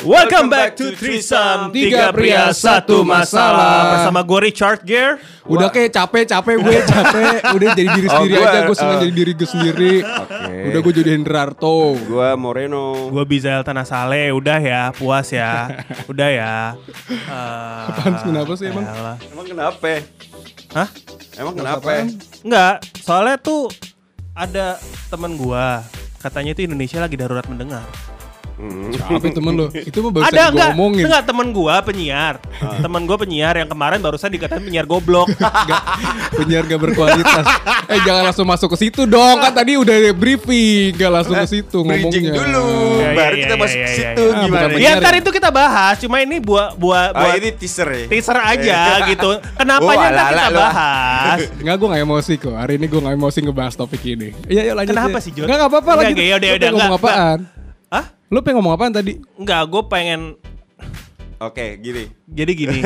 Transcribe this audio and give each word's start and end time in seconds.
Welcome 0.00 0.48
back 0.48 0.80
to 0.80 0.96
Trisam 0.96 1.76
Tiga 1.76 2.08
pria 2.08 2.48
satu 2.56 3.04
masalah. 3.04 4.00
Bersama 4.00 4.24
gue 4.24 4.48
Richard 4.48 4.80
Gere. 4.88 5.20
Udah 5.44 5.68
kayak 5.68 5.92
capek 5.92 6.24
capek 6.24 6.56
gue 6.56 6.76
capek. 6.96 7.36
Udah 7.52 7.66
jadi 7.76 7.88
diri 8.00 8.08
Oh, 8.08 8.24
sendiri 8.24 8.40
gua, 8.40 8.48
aja 8.48 8.58
Gue 8.64 8.76
seneng 8.80 8.96
uh, 8.96 9.02
jadi 9.04 9.12
diri 9.12 9.32
gue 9.36 9.48
sendiri. 9.48 9.94
Udah 10.72 10.80
gue 10.80 10.92
jadi 10.96 11.10
Hendrarto. 11.20 12.00
Gua 12.08 12.32
Moreno. 12.40 13.12
Gue 13.12 13.24
Bizael 13.28 13.60
Tanah 13.60 13.84
Saleh 13.84 14.32
Udah 14.32 14.56
ya 14.56 14.88
puas 14.96 15.28
ya. 15.28 15.68
Udah 16.12 16.28
ya. 16.32 16.56
Uh, 17.28 17.88
Apaan 17.92 18.24
kenapa 18.24 18.52
sih 18.56 18.72
emang? 18.72 18.84
elah. 18.88 19.16
Emang 19.20 19.46
kenapa? 19.52 19.92
Hah? 20.72 20.88
Emang 21.36 21.54
kenapa? 21.60 22.08
Enggak 22.40 22.74
Soalnya 23.04 23.36
tuh 23.36 23.68
Ada 24.32 24.80
temen 25.12 25.36
gue. 25.36 25.66
Katanya 26.24 26.56
itu 26.56 26.64
Indonesia 26.64 27.04
lagi 27.04 27.20
darurat 27.20 27.44
mendengar 27.52 27.84
Hmm. 28.60 28.92
Siapa 28.92 29.32
temen 29.32 29.52
lo? 29.56 29.66
Itu 29.72 30.04
mah 30.04 30.12
baru 30.12 30.24
Ada 30.28 30.52
gue 30.52 30.60
ngomongin 30.76 31.04
Enggak 31.08 31.24
temen 31.24 31.48
gue 31.48 31.76
penyiar 31.80 32.34
Temen 32.60 33.02
gue 33.08 33.16
penyiar 33.16 33.54
Yang 33.56 33.70
kemarin 33.72 33.98
barusan 34.04 34.28
dikatain 34.28 34.60
penyiar 34.60 34.84
goblok 34.84 35.32
Nggak, 35.64 35.82
Penyiar 36.36 36.62
gak 36.68 36.80
berkualitas 36.84 37.44
Eh 37.88 38.04
jangan 38.04 38.28
langsung 38.28 38.44
masuk 38.44 38.76
ke 38.76 38.84
situ 38.84 39.08
dong 39.08 39.40
Kan 39.40 39.56
tadi 39.56 39.80
udah 39.80 39.96
briefing 40.12 40.92
Gak 40.92 41.08
langsung 41.08 41.40
ke 41.40 41.48
situ 41.48 41.78
Bridging 41.80 42.28
ngomongnya 42.28 42.32
dulu, 42.36 42.68
Iya, 42.68 43.00
iya, 43.00 43.16
baru 43.16 43.32
iya, 43.32 43.40
kita 43.40 43.54
iya, 43.56 43.62
masuk 43.64 43.78
iya, 43.80 43.80
ke 43.80 43.88
iya, 43.88 43.96
situ 43.96 44.20
iya. 44.20 44.28
Ah, 44.36 44.42
gimana? 44.44 44.72
Ya 44.76 44.90
ntar 45.00 45.14
itu 45.16 45.30
kita 45.32 45.48
bahas 45.48 45.94
Cuma 45.96 46.16
ini 46.20 46.36
buat 46.36 46.68
buat 46.76 47.10
Oh 47.16 47.20
buat 47.24 47.34
ini 47.40 47.50
teaser 47.56 47.88
ya? 47.88 48.04
teaser 48.12 48.36
aja 48.36 48.78
gitu. 49.08 49.30
Kenapa 49.56 49.88
Oh, 49.88 49.94
ntar 49.96 50.28
kita 50.36 50.48
bahas? 50.52 51.38
Enggak 51.64 51.76
gue 51.80 51.88
gak 51.96 52.02
emosi 52.04 52.32
kok 52.36 52.54
Hari 52.60 52.76
ini 52.76 52.86
gue 52.92 53.00
gak 53.00 53.16
emosi 53.16 53.38
ngebahas 53.40 53.72
topik 53.72 54.04
ini 54.04 54.36
Iya 54.44 54.68
yuk 54.68 54.74
lanjut 54.84 54.92
Kenapa 54.92 55.16
ya. 55.16 55.24
sih, 55.24 55.30
Jod? 55.32 55.48
Enggak 55.48 55.56
gak 55.56 55.70
apa-apa 55.72 55.80
Enggak, 55.80 55.96
lanjut 55.96 56.12
enggak, 56.12 56.28
yaudah, 56.28 56.44
Lu 56.44 56.52
yaudah, 56.52 56.68
pengen 56.68 56.76
ngomong 56.76 56.92
enggak, 56.92 57.08
apaan? 57.08 57.59
Lu 58.30 58.46
pengen 58.46 58.62
ngomong 58.62 58.78
apaan 58.78 58.94
tadi? 58.94 59.18
Enggak, 59.34 59.66
gue 59.66 59.82
pengen 59.90 60.38
Oke, 61.40 61.80
gini. 61.80 62.04
jadi 62.28 62.52
gini. 62.52 62.84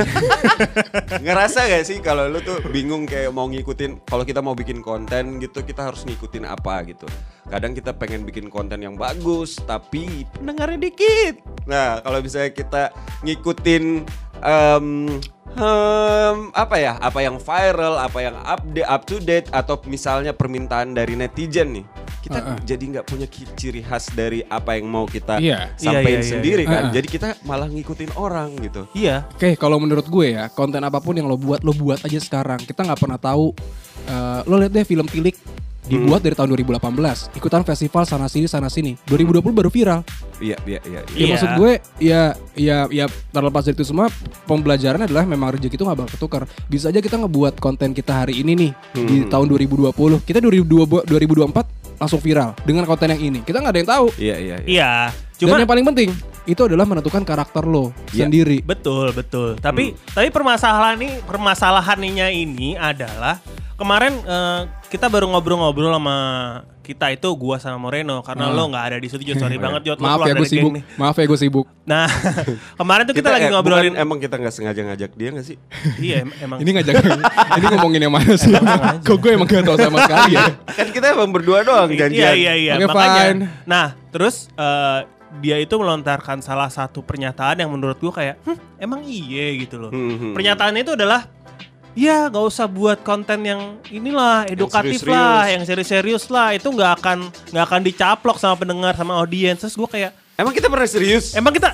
Ngerasa 1.27 1.67
gak 1.67 1.85
sih 1.85 1.99
kalau 1.99 2.31
lu 2.31 2.39
tuh 2.39 2.63
bingung 2.71 3.03
kayak 3.03 3.35
mau 3.35 3.51
ngikutin 3.51 4.07
kalau 4.07 4.23
kita 4.23 4.39
mau 4.39 4.55
bikin 4.55 4.79
konten 4.79 5.43
gitu 5.43 5.61
kita 5.67 5.91
harus 5.91 6.07
ngikutin 6.07 6.47
apa 6.47 6.87
gitu. 6.87 7.05
Kadang 7.51 7.75
kita 7.75 7.91
pengen 7.93 8.23
bikin 8.23 8.47
konten 8.49 8.79
yang 8.79 8.95
bagus 8.95 9.59
tapi 9.69 10.23
pendengarnya 10.39 10.87
dikit. 10.87 11.43
Nah, 11.67 11.99
kalau 12.01 12.23
misalnya 12.23 12.55
kita 12.55 12.83
ngikutin 13.27 13.85
em, 14.39 14.87
em, 15.59 16.37
apa 16.55 16.77
ya? 16.79 16.95
Apa 17.03 17.27
yang 17.27 17.43
viral, 17.43 17.99
apa 17.99 18.19
yang 18.23 18.39
update 18.39 18.87
up 18.89 19.03
to 19.03 19.19
date 19.19 19.51
atau 19.51 19.77
misalnya 19.91 20.31
permintaan 20.31 20.95
dari 20.95 21.19
netizen 21.19 21.83
nih. 21.83 21.87
Kita 22.25 22.39
Uh-uh. 22.41 22.57
jadi 22.65 22.85
nggak 22.89 23.05
punya 23.05 23.27
ciri 23.29 23.81
khas 23.81 24.09
dari 24.11 24.41
apa 24.43 24.75
yang 24.75 24.89
mau 24.89 25.05
kita 25.05 25.37
Iya. 25.37 25.77
sampaikan 25.77 25.93
Iya, 25.93 26.09
iya, 26.09 26.19
iya, 26.19 26.33
sendiri 26.33 26.63
iya. 26.63 26.71
kan. 26.71 26.83
Uh-uh. 26.83 26.95
Jadi 26.95 27.07
kita 27.07 27.29
malah 27.43 27.69
ngikutin 27.69 28.11
orang 28.15 28.49
gitu. 28.59 28.83
iya. 28.95 29.29
Oke, 29.29 29.53
kalau 29.55 29.77
menurut 29.77 30.07
gue 30.07 30.27
ya, 30.33 30.49
konten 30.49 30.81
apa 30.81 30.97
pun 30.99 31.13
yang 31.13 31.27
lo 31.27 31.37
buat, 31.37 31.61
lo 31.61 31.71
buat 31.71 32.01
aja 32.01 32.17
sekarang. 32.17 32.59
Kita 32.59 32.81
nggak 32.83 32.99
pernah 32.99 33.21
tahu. 33.21 33.53
eh, 34.05 34.41
lo 34.45 34.57
lihat 34.57 34.69
deh 34.71 34.85
film 34.85 35.05
Tilik 35.05 35.33
dibuat 35.83 36.21
Hmm. 36.21 36.25
dari 36.25 36.35
tahun 36.35 36.49
2018, 36.51 37.29
ikutan 37.35 37.61
festival 37.61 38.05
sana 38.05 38.25
sini 38.25 38.45
sana 38.45 38.69
sini. 38.69 38.97
2020 39.03 39.49
baru 39.51 39.69
viral. 39.69 40.01
Iya, 40.39 40.57
iya, 40.65 40.81
iya. 40.83 41.01
iya. 41.01 41.01
Ya 41.07 41.17
Iya. 41.17 41.27
maksud 41.31 41.51
gue, 41.55 41.73
ya, 42.03 42.21
ya, 42.55 42.77
ya 42.91 43.05
terlepas 43.31 43.63
dari 43.63 43.73
itu 43.75 43.85
semua, 43.87 44.09
pembelajaran 44.45 45.01
adalah 45.03 45.25
memang 45.25 45.53
rezeki 45.53 45.73
itu 45.73 45.85
nggak 45.85 45.99
bakal 45.99 46.11
ketukar. 46.11 46.43
Bisa 46.67 46.89
aja 46.89 47.01
kita 47.01 47.17
ngebuat 47.17 47.57
konten 47.59 47.93
kita 47.93 48.13
hari 48.19 48.41
ini 48.41 48.53
nih 48.55 48.71
di 48.99 49.17
Hmm. 49.21 49.31
tahun 49.31 49.47
2020, 49.47 49.93
kita 50.19 50.39
2020 50.39 51.05
2024 51.05 51.65
langsung 51.97 52.19
viral 52.19 52.55
dengan 52.63 52.85
konten 52.85 53.11
yang 53.11 53.23
ini. 53.23 53.39
Kita 53.41 53.61
nggak 53.61 53.73
ada 53.73 53.81
yang 53.81 53.91
tahu. 53.91 54.07
Iya, 54.17 54.37
iya, 54.37 54.57
iya. 54.63 54.67
Iya. 54.67 54.93
Dan 55.35 55.39
Cuma 55.51 55.59
yang 55.59 55.69
paling 55.69 55.87
penting 55.87 56.11
itu 56.45 56.61
adalah 56.61 56.85
menentukan 56.85 57.25
karakter 57.25 57.65
lo 57.65 57.91
Iya. 58.13 58.29
sendiri. 58.29 58.61
betul, 58.63 59.11
betul. 59.11 59.57
Tapi 59.57 59.93
Hmm. 59.93 59.99
tapi 60.13 60.29
permasalahan 60.29 60.97
ini 61.01 61.11
permasalahannya 61.25 62.29
ini 62.31 62.69
adalah 62.77 63.41
kemarin 63.75 64.13
eh, 64.21 64.61
kita 64.89 65.09
baru 65.09 65.27
ngobrol-ngobrol 65.31 65.91
sama 65.91 66.17
kita 66.85 67.09
itu 67.09 67.25
gua 67.33 67.57
sama 67.57 67.81
Moreno 67.81 68.21
karena 68.21 68.45
Ah. 68.45 68.53
lo 68.53 68.69
nggak 68.69 68.85
ada 68.85 68.97
di 68.97 69.09
situ 69.09 69.25
Jod. 69.25 69.41
Sorry 69.41 69.57
banget 69.65 69.81
Jod, 69.83 69.99
Maaf 69.99 70.21
ya 70.23 70.33
gue 70.33 70.45
sibuk. 70.45 70.71
nih. 70.71 70.83
Maaf 70.95 71.17
ya 71.17 71.25
gue 71.25 71.41
sibuk. 71.41 71.67
Nah, 71.85 72.09
kemarin 72.81 73.05
tuh 73.05 73.13
kita, 73.13 73.29
lagi 73.29 73.45
eh, 73.45 73.51
ngobrolin 73.51 73.93
bukan 73.93 74.01
emang 74.01 74.17
kita 74.19 74.37
nggak 74.37 74.53
sengaja 74.53 74.81
ngajak 74.85 75.11
dia 75.13 75.29
nggak 75.31 75.45
sih? 75.45 75.57
iya 75.99 76.17
em- 76.23 76.33
emang 76.39 76.59
Ini 76.59 76.71
ngajak 76.75 76.95
ini 77.55 77.65
ngomongin 77.71 78.01
yang 78.01 78.15
mana 78.15 78.33
sih? 78.35 78.53
Kok 79.01 79.17
gue 79.19 79.31
emang 79.33 79.45
gak 79.45 79.65
tau 79.65 79.77
sama 79.77 80.01
sekali 80.01 80.33
ya? 80.33 80.49
kan 80.65 80.89
kita 80.89 81.07
emang 81.13 81.29
berdua 81.29 81.61
doang 81.61 81.89
janjian. 81.91 82.21
Iya 82.21 82.31
iya 82.33 82.53
iya 82.55 82.73
Oke, 82.75 82.85
makanya. 82.87 83.21
fine. 83.27 83.41
Nah 83.65 83.87
terus 84.09 84.49
eh, 84.51 85.01
dia 85.35 85.59
itu 85.59 85.75
melontarkan 85.75 86.41
salah 86.41 86.69
satu 86.69 87.01
pernyataan 87.01 87.59
yang 87.59 87.69
menurut 87.69 87.99
gua 87.99 88.15
kayak, 88.15 88.39
"Hmm, 88.41 88.55
emang 88.79 89.03
iya 89.03 89.51
gitu 89.59 89.77
loh. 89.77 89.91
Hmm, 89.91 90.15
hmm. 90.15 90.33
Pernyataannya 90.33 90.81
itu 90.81 90.95
adalah, 90.95 91.27
ya 91.95 92.27
nggak 92.27 92.45
usah 92.45 92.67
buat 92.67 93.01
konten 93.01 93.41
yang 93.41 93.61
inilah 93.87 94.45
edukatif 94.47 94.99
serius-serius. 94.99 95.15
lah, 95.15 95.43
yang 95.47 95.63
serius-serius 95.63 96.25
lah. 96.29 96.49
Itu 96.51 96.69
nggak 96.69 96.93
akan 96.99 97.19
nggak 97.49 97.65
akan 97.65 97.81
dicaplok 97.83 98.37
sama 98.37 98.55
pendengar 98.57 98.93
sama 98.93 99.15
audiens. 99.15 99.59
Terus 99.59 99.75
gua 99.75 99.87
kayak, 99.87 100.13
Emang 100.35 100.51
kita 100.51 100.67
pernah 100.67 100.83
serius? 100.85 101.31
emang 101.33 101.51
kita 101.51 101.71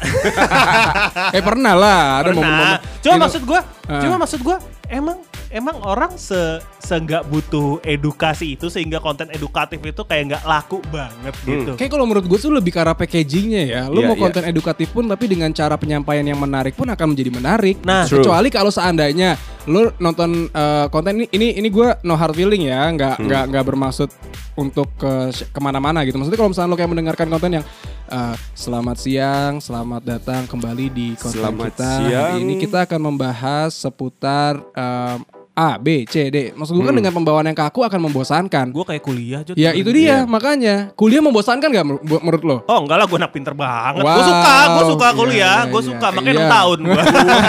Eh 1.37 1.41
pernah 1.41 1.73
lah, 1.73 2.21
ada 2.21 2.29
pernah. 2.29 2.37
momen-momen. 2.39 2.79
Cuma 3.01 3.17
maksud 3.19 3.43
gua, 3.43 3.61
Ah. 3.83 3.99
cuma 3.99 4.17
maksud 4.17 4.41
gua, 4.41 4.57
emang 4.87 5.19
emang 5.51 5.81
orang 5.81 6.15
se 6.15 6.39
seenggak 6.79 7.25
butuh 7.25 7.83
edukasi 7.83 8.55
itu 8.55 8.69
sehingga 8.69 8.99
konten 8.99 9.27
edukatif 9.31 9.81
itu 9.81 10.03
kayak 10.05 10.23
nggak 10.29 10.45
laku 10.45 10.79
banget 10.87 11.35
gitu. 11.41 11.73
Kayak 11.75 11.91
kalau 11.91 12.05
menurut 12.05 12.23
gue 12.25 12.39
tuh 12.39 12.51
lebih 12.51 12.71
ke 12.71 12.79
arah 12.79 12.93
packagingnya 12.93 13.63
ya. 13.65 13.83
Lu 13.87 13.99
Iya, 13.99 14.07
mau 14.07 14.15
iya. 14.15 14.23
konten 14.23 14.43
edukatif 14.45 14.91
pun 14.91 15.07
tapi 15.07 15.27
dengan 15.27 15.51
cara 15.51 15.75
penyampaian 15.75 16.23
yang 16.23 16.37
menarik 16.37 16.75
pun 16.75 16.87
akan 16.87 17.07
menjadi 17.09 17.31
menarik. 17.33 17.77
Nah. 17.81 18.05
True. 18.05 18.21
kecuali 18.21 18.47
kalau 18.49 18.71
seandainya 18.71 19.35
lu 19.67 19.93
nonton 19.97 20.49
eh, 20.49 20.87
konten 20.89 21.17
ini 21.17 21.27
ini 21.31 21.49
ini 21.55 21.69
gue 21.69 21.89
no 22.03 22.15
hard 22.15 22.33
feeling 22.33 22.65
ya, 22.65 22.89
nggak 22.89 23.15
Hmm. 23.17 23.27
nggak 23.27 23.45
nggak 23.49 23.65
bermaksud 23.67 24.09
untuk 24.55 24.89
ke 24.95 25.13
ke 25.47 25.61
mana-mana 25.61 26.01
gitu. 26.03 26.17
Maksudnya 26.17 26.39
kalau 26.39 26.51
misalnya 26.51 26.71
lo 26.71 26.77
kayak 26.77 26.91
mendengarkan 26.91 27.29
konten 27.29 27.53
yang 27.57 27.67
eh, 28.09 28.35
selamat 28.55 28.97
siang, 28.97 29.53
selamat 29.59 30.03
datang 30.03 30.43
kembali 30.45 30.87
di 30.89 31.09
konten 31.15 31.41
Selamat 31.41 31.67
kita. 31.73 31.91
siang. 31.99 32.31
Hari 32.33 32.41
ini 32.41 32.55
kita 32.59 32.79
akan 32.83 33.01
membahas 33.05 33.71
seputar 33.73 34.59
em, 34.73 35.19
A, 35.53 35.77
B, 35.77 36.07
C, 36.07 36.31
D. 36.31 36.55
Maksud 36.55 36.73
gue 36.73 36.81
kan 36.81 36.89
Hmm. 36.89 36.99
dengan 36.99 37.13
pembawaan 37.13 37.45
yang 37.45 37.55
kaku 37.55 37.83
akan 37.83 38.01
membosankan. 38.03 38.71
Gue 38.71 38.85
kayak 38.85 39.03
kuliah 39.03 39.41
Jod. 39.43 39.55
Ya 39.55 39.71
itu 39.73 39.91
dia 39.91 40.23
makanya 40.25 40.95
kuliah 40.95 41.19
membosankan 41.19 41.69
gak 41.69 41.85
menurut 42.01 42.43
lo? 42.43 42.57
Oh 42.65 42.79
enggak 42.81 42.97
lah 42.97 43.07
gue 43.07 43.19
anak 43.19 43.31
pinter 43.31 43.53
banget. 43.53 44.01
Gue 44.01 44.09
Wow. 44.09 44.25
suka, 44.25 44.57
gue 44.71 44.85
suka 44.89 45.07
Iya, 45.07 45.17
kuliah, 45.17 45.59
iya, 45.59 45.69
gue 45.69 45.81
iya. 45.81 45.89
suka 45.91 46.07
makanya 46.09 46.33
Iya. 46.33 46.41
6 46.41 46.55
tahun 46.55 46.79
gue. 46.81 47.03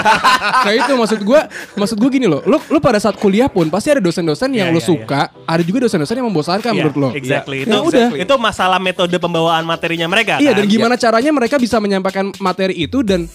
Kayak 0.66 0.78
itu 0.79 0.94
maksud 0.95 1.19
gue, 1.22 1.40
maksud 1.75 1.97
gue 1.97 2.09
gini 2.11 2.28
loh. 2.28 2.41
Lo 2.44 2.57
lo 2.59 2.78
pada 2.79 2.97
saat 2.97 3.16
kuliah 3.16 3.47
pun 3.47 3.67
pasti 3.67 3.90
ada 3.90 4.01
dosen-dosen 4.01 4.50
yang 4.51 4.69
Iya, 4.69 4.75
lo 4.75 4.81
iya, 4.81 4.88
suka, 4.88 5.22
ada 5.45 5.61
juga 5.61 5.78
dosen-dosen 5.85 6.16
yang 6.16 6.28
membosankan 6.28 6.72
menurut 6.73 6.97
lo. 6.97 7.09
Exactly. 7.13 7.63
Ya 7.63 7.69
Itu 7.69 7.88
udah. 7.88 8.07
itu 8.17 8.34
masalah 8.35 8.78
metode 8.78 9.16
pembawaan 9.16 9.63
materinya 9.63 10.07
mereka 10.07 10.38
Iya 10.38 10.51
kan? 10.51 10.57
dan 10.57 10.66
gimana 10.66 10.95
caranya 10.95 11.31
mereka 11.31 11.56
bisa 11.56 11.78
menyampaikan 11.78 12.34
materi 12.38 12.75
itu 12.75 13.01
dan 13.01 13.29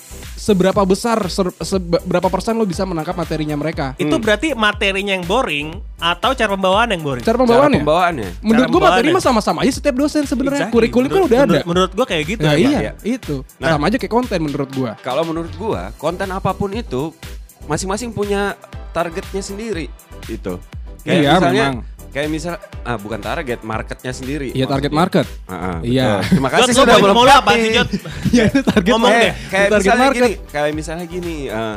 seberapa 0.46 0.78
besar 0.86 1.18
seberapa 1.58 2.28
persen 2.30 2.54
lo 2.54 2.62
bisa 2.62 2.86
menangkap 2.86 3.18
materinya 3.18 3.58
mereka. 3.58 3.98
Itu 3.98 4.22
berarti 4.22 4.54
materinya 4.54 5.18
yang 5.18 5.26
boring 5.26 5.74
atau 5.98 6.30
cara 6.38 6.54
pembawaan 6.54 6.94
yang 6.94 7.02
boring? 7.02 7.24
Cara 7.26 7.34
Cara 7.34 7.82
pembawaannya. 7.82 8.30
Menurut 8.46 8.68
gue 8.70 8.80
materi 8.86 9.08
mah 9.10 9.24
sama-sama 9.24 9.66
aja 9.66 9.75
setiap 9.75 9.98
dosen 9.98 10.22
sebenarnya. 10.22 10.70
Exactly. 10.70 10.87
Kurikulum 10.87 11.08
kan 11.10 11.14
Menurut- 11.19 11.26
udah 11.26 11.38
ada. 11.43 11.50
Menurut, 11.50 11.66
menurut 11.66 11.90
gue 11.98 12.06
kayak 12.06 12.25
gitu. 12.31 12.43
Nah, 12.46 12.54
emang. 12.54 12.70
iya, 12.70 12.78
iya. 12.78 12.93
itu. 13.02 13.37
Nah. 13.58 13.75
sama 13.75 13.84
aja 13.90 13.96
kayak 13.98 14.14
konten 14.14 14.38
menurut 14.38 14.70
gua. 14.70 14.90
Kalau 15.02 15.22
menurut 15.26 15.52
gua, 15.58 15.90
konten 15.98 16.28
apa 16.31 16.54
pun 16.54 16.70
itu 16.70 17.10
masing-masing 17.66 18.14
punya 18.14 18.54
targetnya 18.94 19.42
sendiri 19.42 19.90
itu. 20.31 20.54
Kayak 21.02 21.19
Iya, 21.22 21.31
misalnya 21.42 21.66
memang. 21.75 21.95
Kayak 22.16 22.28
misal 22.28 22.56
ah 22.80 22.96
bukan 22.96 23.20
target, 23.20 23.60
marketnya 23.60 24.08
sendiri. 24.10 24.48
Iya 24.50 24.64
target 24.64 24.88
market. 24.90 25.26
Iya. 25.84 26.24
Terima 26.32 26.48
kasih 26.48 26.72
sudah 26.72 26.96
melengkapi. 26.96 27.28
apa 27.36 27.50
sih 27.54 27.70
Jod? 27.70 27.88
Iya 28.32 28.42
itu 28.48 28.60
target 28.64 28.88
Ngomong 28.88 29.04
market. 29.06 29.20
deh. 29.22 29.32
kayak 29.46 29.68
target 29.68 29.76
misalnya 29.84 30.00
market. 30.02 30.16
gini, 30.18 30.32
kayak 30.48 30.70
misalnya 30.72 31.06
gini, 31.06 31.36
eh, 31.46 31.76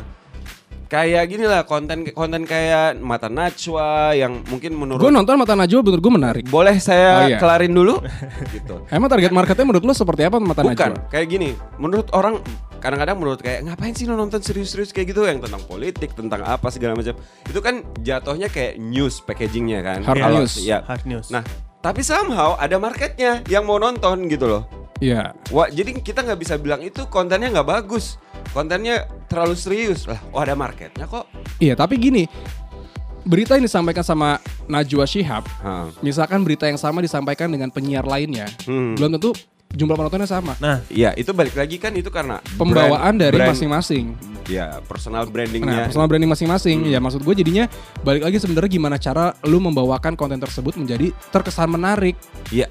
kayak 0.88 1.24
gini 1.28 1.44
lah 1.44 1.62
konten 1.64 1.98
konten 2.10 2.42
kayak 2.44 2.98
mata 2.98 3.28
Najwa 3.28 3.90
yang 4.12 4.42
mungkin 4.44 4.72
menurut 4.74 4.98
Gue 4.98 5.12
nonton 5.12 5.36
Mata 5.36 5.54
Najwa 5.54 5.80
menurut 5.84 6.02
gue 6.02 6.14
menarik. 6.14 6.44
boleh 6.48 6.76
saya 6.80 7.10
Oh, 7.14 7.28
iya. 7.28 7.38
kelarin 7.38 7.70
dulu 7.70 8.00
gitu. 8.56 8.88
Emang 8.88 9.06
target 9.06 9.30
marketnya 9.30 9.66
menurut 9.66 9.84
lo 9.84 9.94
seperti 9.94 10.24
apa 10.24 10.40
Mata 10.40 10.64
Bukan, 10.64 10.72
Najwa? 10.72 11.12
kayak 11.12 11.28
gini. 11.28 11.50
Menurut 11.76 12.08
orang 12.10 12.40
kadang-kadang 12.80 13.16
menurut 13.16 13.40
kayak 13.40 13.64
ngapain 13.64 13.92
sih 13.92 14.04
lo 14.04 14.16
nonton 14.16 14.40
serius-serius 14.40 14.90
kayak 14.90 15.12
gitu 15.12 15.24
yang 15.24 15.38
tentang 15.38 15.62
politik, 15.62 16.12
tentang 16.12 16.42
apa 16.42 16.68
segala 16.68 16.96
macam. 16.96 17.14
Itu 17.44 17.60
kan 17.60 17.84
jatuhnya 18.00 18.48
kayak 18.48 18.80
news 18.80 19.20
packagingnya 19.20 19.80
kan. 19.80 20.00
Hard 20.02 20.18
Kalau- 20.18 20.40
news. 20.42 20.54
Ya. 20.58 20.82
Hard 20.84 21.04
news. 21.04 21.30
Nah, 21.30 21.44
Tapi 21.80 22.04
somehow 22.04 22.60
ada 22.60 22.76
marketnya 22.76 23.40
yang 23.48 23.64
mau 23.64 23.80
nonton 23.80 24.28
gitu 24.28 24.52
loh. 24.52 24.68
Iya. 25.00 25.32
Wah, 25.48 25.72
jadi 25.72 25.96
kita 25.96 26.28
nggak 26.28 26.36
bisa 26.38 26.60
bilang 26.60 26.84
itu 26.84 27.08
kontennya 27.08 27.48
nggak 27.50 27.70
bagus, 27.72 28.20
kontennya 28.52 29.08
terlalu 29.32 29.56
serius 29.56 30.04
lah. 30.04 30.20
Oh 30.36 30.44
ada 30.44 30.60
marketnya 30.60 31.08
kok. 31.08 31.32
Iya, 31.56 31.80
tapi 31.80 31.96
gini, 31.96 32.28
berita 33.24 33.56
yang 33.56 33.64
disampaikan 33.64 34.04
sama 34.04 34.44
Najwa 34.68 35.08
Shihab, 35.08 35.48
Hah. 35.64 35.88
misalkan 36.00 36.44
berita 36.44 36.68
yang 36.68 36.76
sama 36.76 37.00
disampaikan 37.00 37.48
dengan 37.48 37.72
penyiar 37.72 38.04
lainnya, 38.04 38.52
Hmm. 38.68 39.00
belum 39.00 39.16
tentu 39.16 39.32
jumlah 39.70 39.94
penontonnya 39.94 40.26
sama. 40.26 40.58
Nah, 40.58 40.82
Iya, 40.90 41.14
itu 41.14 41.30
balik 41.30 41.54
lagi 41.54 41.78
kan 41.78 41.94
itu 41.94 42.10
karena 42.10 42.42
Pembawaan 42.58 43.14
brand- 43.14 43.22
dari 43.22 43.38
masing-masing. 43.38 44.18
Ya, 44.50 44.82
personal 44.82 45.30
Nah, 45.30 45.32
brandingnya. 45.32 45.86
personal 45.86 46.10
branding 46.10 46.32
masing-masing. 46.32 46.90
Ya 46.90 46.98
maksud 46.98 47.22
gue 47.22 47.36
jadinya 47.38 47.70
balik 48.02 48.26
lagi 48.26 48.42
sebenarnya 48.42 48.66
gimana 48.68 48.98
cara 48.98 49.38
lu 49.46 49.62
membawakan 49.62 50.18
konten 50.18 50.42
tersebut 50.42 50.74
menjadi 50.74 51.14
terkesan 51.30 51.70
menarik. 51.70 52.18
Iya. 52.50 52.66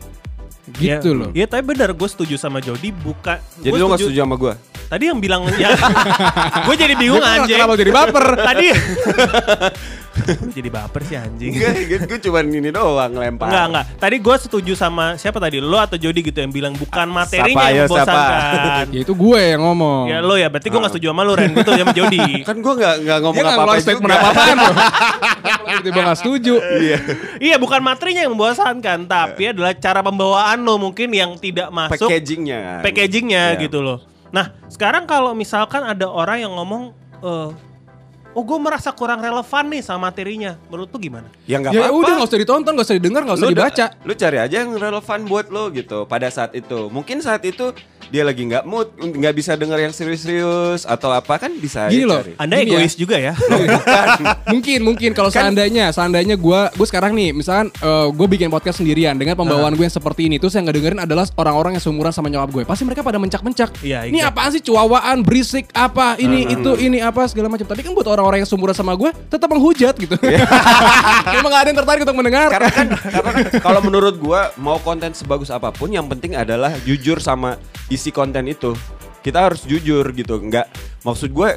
Gitu 0.69 1.15
ya, 1.15 1.17
loh. 1.17 1.31
Iya, 1.33 1.47
tapi 1.47 1.63
benar 1.65 1.95
gue 1.95 2.09
setuju 2.11 2.35
sama 2.35 2.59
Jody 2.59 2.91
bukan. 2.91 3.39
Jadi 3.63 3.71
gua 3.71 3.79
lu 3.79 3.85
nggak 3.89 4.01
setuju 4.03 4.21
sama 4.21 4.35
gue? 4.37 4.53
Tadi 4.89 5.05
yang 5.05 5.21
bilang 5.21 5.45
ya. 5.55 5.77
gue 6.67 6.75
jadi 6.75 6.95
bingung 6.97 7.21
Dia 7.21 7.29
kan 7.29 7.39
anjing. 7.45 7.57
Kenapa 7.61 7.75
jadi 7.77 7.91
baper? 7.93 8.27
Tadi 8.41 8.67
jadi 10.57 10.69
baper 10.69 11.03
sih 11.07 11.15
anjing. 11.15 11.53
Enggak, 11.55 12.05
gue 12.05 12.19
cuma 12.21 12.41
ini 12.43 12.71
doang 12.71 13.11
ngelempar. 13.11 13.49
Enggak, 13.49 13.65
enggak. 13.71 13.85
Tadi 13.99 14.17
gue 14.19 14.37
setuju 14.39 14.73
sama 14.75 15.15
siapa 15.15 15.39
tadi? 15.39 15.63
Lo 15.63 15.79
atau 15.79 15.95
Jody 15.95 16.21
gitu 16.23 16.39
yang 16.41 16.51
bilang 16.51 16.75
bukan 16.75 17.07
materinya 17.07 17.55
Siapa, 17.55 17.71
yang 17.71 17.87
membosankan. 17.87 18.85
ya 18.91 19.01
itu 19.01 19.13
gue 19.15 19.41
yang 19.41 19.63
ngomong. 19.63 20.05
ya 20.09 20.19
lo 20.19 20.35
ya, 20.35 20.49
berarti 20.51 20.69
gue 20.69 20.81
gak 20.81 20.93
setuju 20.93 21.07
sama 21.13 21.23
lo 21.23 21.33
Ren. 21.35 21.51
Gue 21.53 21.63
tuh 21.63 21.75
sama 21.75 21.93
Jody. 21.95 22.43
Kan 22.43 22.57
gue 22.59 22.75
nggak 22.75 22.95
nggak 23.05 23.19
ngomong 23.23 23.39
apa-apa 23.39 23.55
ngeluarin 23.63 23.83
statement 23.83 24.11
juga. 24.11 24.19
apa-apaan 24.21 24.57
loh. 24.59 24.75
Tiba-tiba 25.69 26.01
gak 26.03 26.19
setuju. 26.19 26.55
Iya. 26.59 26.99
iya, 27.39 27.57
bukan 27.57 27.81
materinya 27.81 28.21
yang 28.27 28.33
membosankan, 28.35 28.99
tapi 29.07 29.43
adalah 29.49 29.73
cara 29.75 30.01
pembawaan 30.03 30.59
lo 30.61 30.75
mungkin 30.77 31.09
yang 31.13 31.37
tidak 31.39 31.69
masuk 31.71 32.09
Packagingnya 32.09 32.59
kan. 32.59 32.81
packagingnya 32.83 33.43
Iya. 33.55 33.63
gitu 33.63 33.79
loh. 33.81 33.99
Nah, 34.31 34.53
sekarang 34.69 35.09
kalau 35.09 35.33
misalkan 35.33 35.85
ada 35.85 36.07
orang 36.09 36.45
yang 36.45 36.53
ngomong 36.55 36.93
eh 37.25 37.51
Oh 38.39 38.47
gue 38.47 38.55
merasa 38.57 38.95
kurang 38.95 39.19
relevan 39.19 39.67
nih 39.67 39.83
sama 39.83 40.07
materinya 40.09 40.55
Menurut 40.69 40.87
lu 40.89 40.99
gimana? 41.01 41.27
Ya 41.43 41.59
nggak 41.59 41.75
Ya 41.75 41.81
apa-apa. 41.83 41.99
udah 41.99 42.13
gak 42.15 42.29
usah 42.29 42.39
ditonton, 42.39 42.73
gak 42.73 42.87
usah 42.87 42.97
didengar, 42.97 43.23
gak 43.25 43.35
usah 43.35 43.43
Lu 43.43 43.51
da- 43.51 43.57
dibaca. 43.59 43.87
Lu 44.01 44.13
cari 44.15 44.39
aja 44.39 44.57
yang 44.57 44.71
relevan 44.73 45.19
buat 45.27 45.47
lo 45.49 45.65
gitu 45.71 46.07
pada 46.07 46.29
saat 46.29 46.55
itu. 46.55 46.87
Mungkin 46.87 47.19
saat 47.19 47.43
itu 47.43 47.75
dia 48.09 48.23
lagi 48.23 48.41
nggak 48.41 48.65
mood, 48.65 48.89
nggak 48.97 49.35
bisa 49.35 49.53
denger 49.53 49.77
yang 49.81 49.93
serius-serius 49.93 50.87
atau 50.87 51.11
apa 51.11 51.37
kan 51.37 51.53
bisa 51.53 51.91
Gini 51.91 52.07
loh. 52.07 52.23
cari. 52.23 52.33
Anda 52.37 52.55
Gini 52.57 52.71
ya. 52.71 52.79
egois 52.79 52.95
juga 52.95 53.17
ya? 53.19 53.35
mungkin 54.49 54.79
mungkin 54.83 55.11
kalau 55.13 55.29
seandainya 55.29 55.91
seandainya 55.91 56.35
gue 56.35 56.61
gue 56.71 56.87
sekarang 56.87 57.13
nih 57.13 57.33
misalkan 57.33 57.69
gue 58.09 58.27
bikin 58.29 58.49
podcast 58.49 58.79
sendirian 58.79 59.13
dengan 59.15 59.35
pembawaan 59.35 59.75
gue 59.75 59.83
yang 59.83 59.93
seperti 59.93 60.25
ini 60.25 60.37
terus 60.37 60.55
yang 60.55 60.65
nggak 60.65 60.77
dengerin 60.77 61.01
adalah 61.01 61.27
orang-orang 61.35 61.77
yang 61.77 61.83
seumuran 61.83 62.09
sama 62.09 62.29
nyokap 62.29 62.49
gue 62.51 62.63
pasti 62.65 62.85
mereka 62.85 63.03
pada 63.03 63.19
mencak-mencak 63.19 63.71
Iya, 63.81 64.07
ini 64.07 64.21
apaan 64.21 64.51
sih 64.51 64.63
cuawaan 64.63 65.21
berisik 65.21 65.69
apa 65.73 66.17
ini 66.17 66.49
itu 66.49 66.71
ini 66.79 66.99
apa 67.01 67.27
segala 67.27 67.49
macam 67.49 67.67
tapi 67.67 67.83
kan 67.83 67.93
buat 67.93 68.09
orang-orang 68.29 68.45
yang 68.45 68.51
seumuran 68.53 68.77
sama 68.77 68.93
gue 68.93 69.11
tetap 69.33 69.49
menghujat 69.49 69.97
gitu 69.97 70.13
emang 71.41 71.51
gak 71.51 71.63
ada 71.65 71.69
yang 71.73 71.79
tertarik 71.81 72.01
untuk 72.05 72.19
mendengar 72.21 72.49
Karena 72.53 72.71
kan, 72.71 72.87
karena 72.93 73.31
kan 73.33 73.45
kalau 73.65 73.81
menurut 73.81 74.15
gua 74.21 74.53
mau 74.61 74.77
konten 74.83 75.17
sebagus 75.17 75.49
apa 75.49 75.73
pun 75.73 75.89
yang 75.89 76.05
penting 76.11 76.37
adalah 76.37 76.75
jujur 76.85 77.23
sama 77.23 77.57
isi 77.89 78.13
konten 78.13 78.45
itu. 78.51 78.77
Kita 79.25 79.49
harus 79.51 79.65
jujur 79.65 80.05
gitu. 80.13 80.37
Nggak 80.43 80.67
maksud 81.07 81.33
gue 81.33 81.51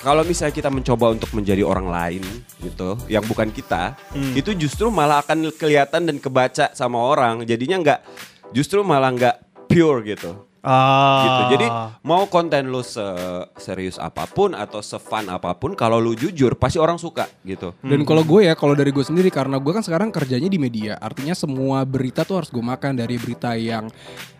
kalau 0.00 0.22
misalnya 0.22 0.54
kita 0.54 0.70
mencoba 0.70 1.18
untuk 1.18 1.34
menjadi 1.34 1.66
orang 1.66 1.90
lain 1.90 2.22
gitu, 2.62 2.94
yang 3.10 3.26
bukan 3.26 3.50
kita, 3.50 3.98
itu 4.38 4.54
justru 4.54 4.86
malah 4.86 5.18
akan 5.18 5.50
kelihatan 5.50 6.06
dan 6.06 6.16
kebaca 6.22 6.70
sama 6.78 6.94
orang. 7.02 7.42
Jadinya 7.42 7.82
nggak 7.82 8.00
justru 8.54 8.86
malah 8.86 9.10
nggak 9.10 9.36
pure 9.66 10.06
gitu. 10.06 10.46
Ah. 10.66 11.22
gitu. 11.22 11.42
Jadi 11.56 11.66
mau 12.02 12.26
konten 12.26 12.66
lu 12.66 12.82
serius 13.56 13.96
apa 13.96 14.26
pun 14.26 14.52
atau 14.52 14.82
se-fun 14.82 15.30
apa 15.30 15.54
pun 15.54 15.72
kalau 15.72 16.02
lu 16.02 16.12
jujur 16.12 16.58
pasti 16.58 16.76
orang 16.76 16.98
suka 16.98 17.30
gitu. 17.46 17.70
Dan 17.80 18.02
kalau 18.02 18.26
gue 18.26 18.50
ya, 18.50 18.58
kalau 18.58 18.74
dari 18.74 18.90
gue 18.90 19.06
sendiri 19.06 19.30
karena 19.30 19.56
gue 19.56 19.72
kan 19.72 19.86
sekarang 19.86 20.10
kerjanya 20.10 20.50
di 20.50 20.58
media, 20.58 20.98
artinya 20.98 21.32
semua 21.32 21.86
berita 21.86 22.26
tuh 22.26 22.42
harus 22.42 22.50
gue 22.50 22.60
makan 22.60 22.98
dari 22.98 23.14
berita 23.16 23.54
yang 23.54 23.86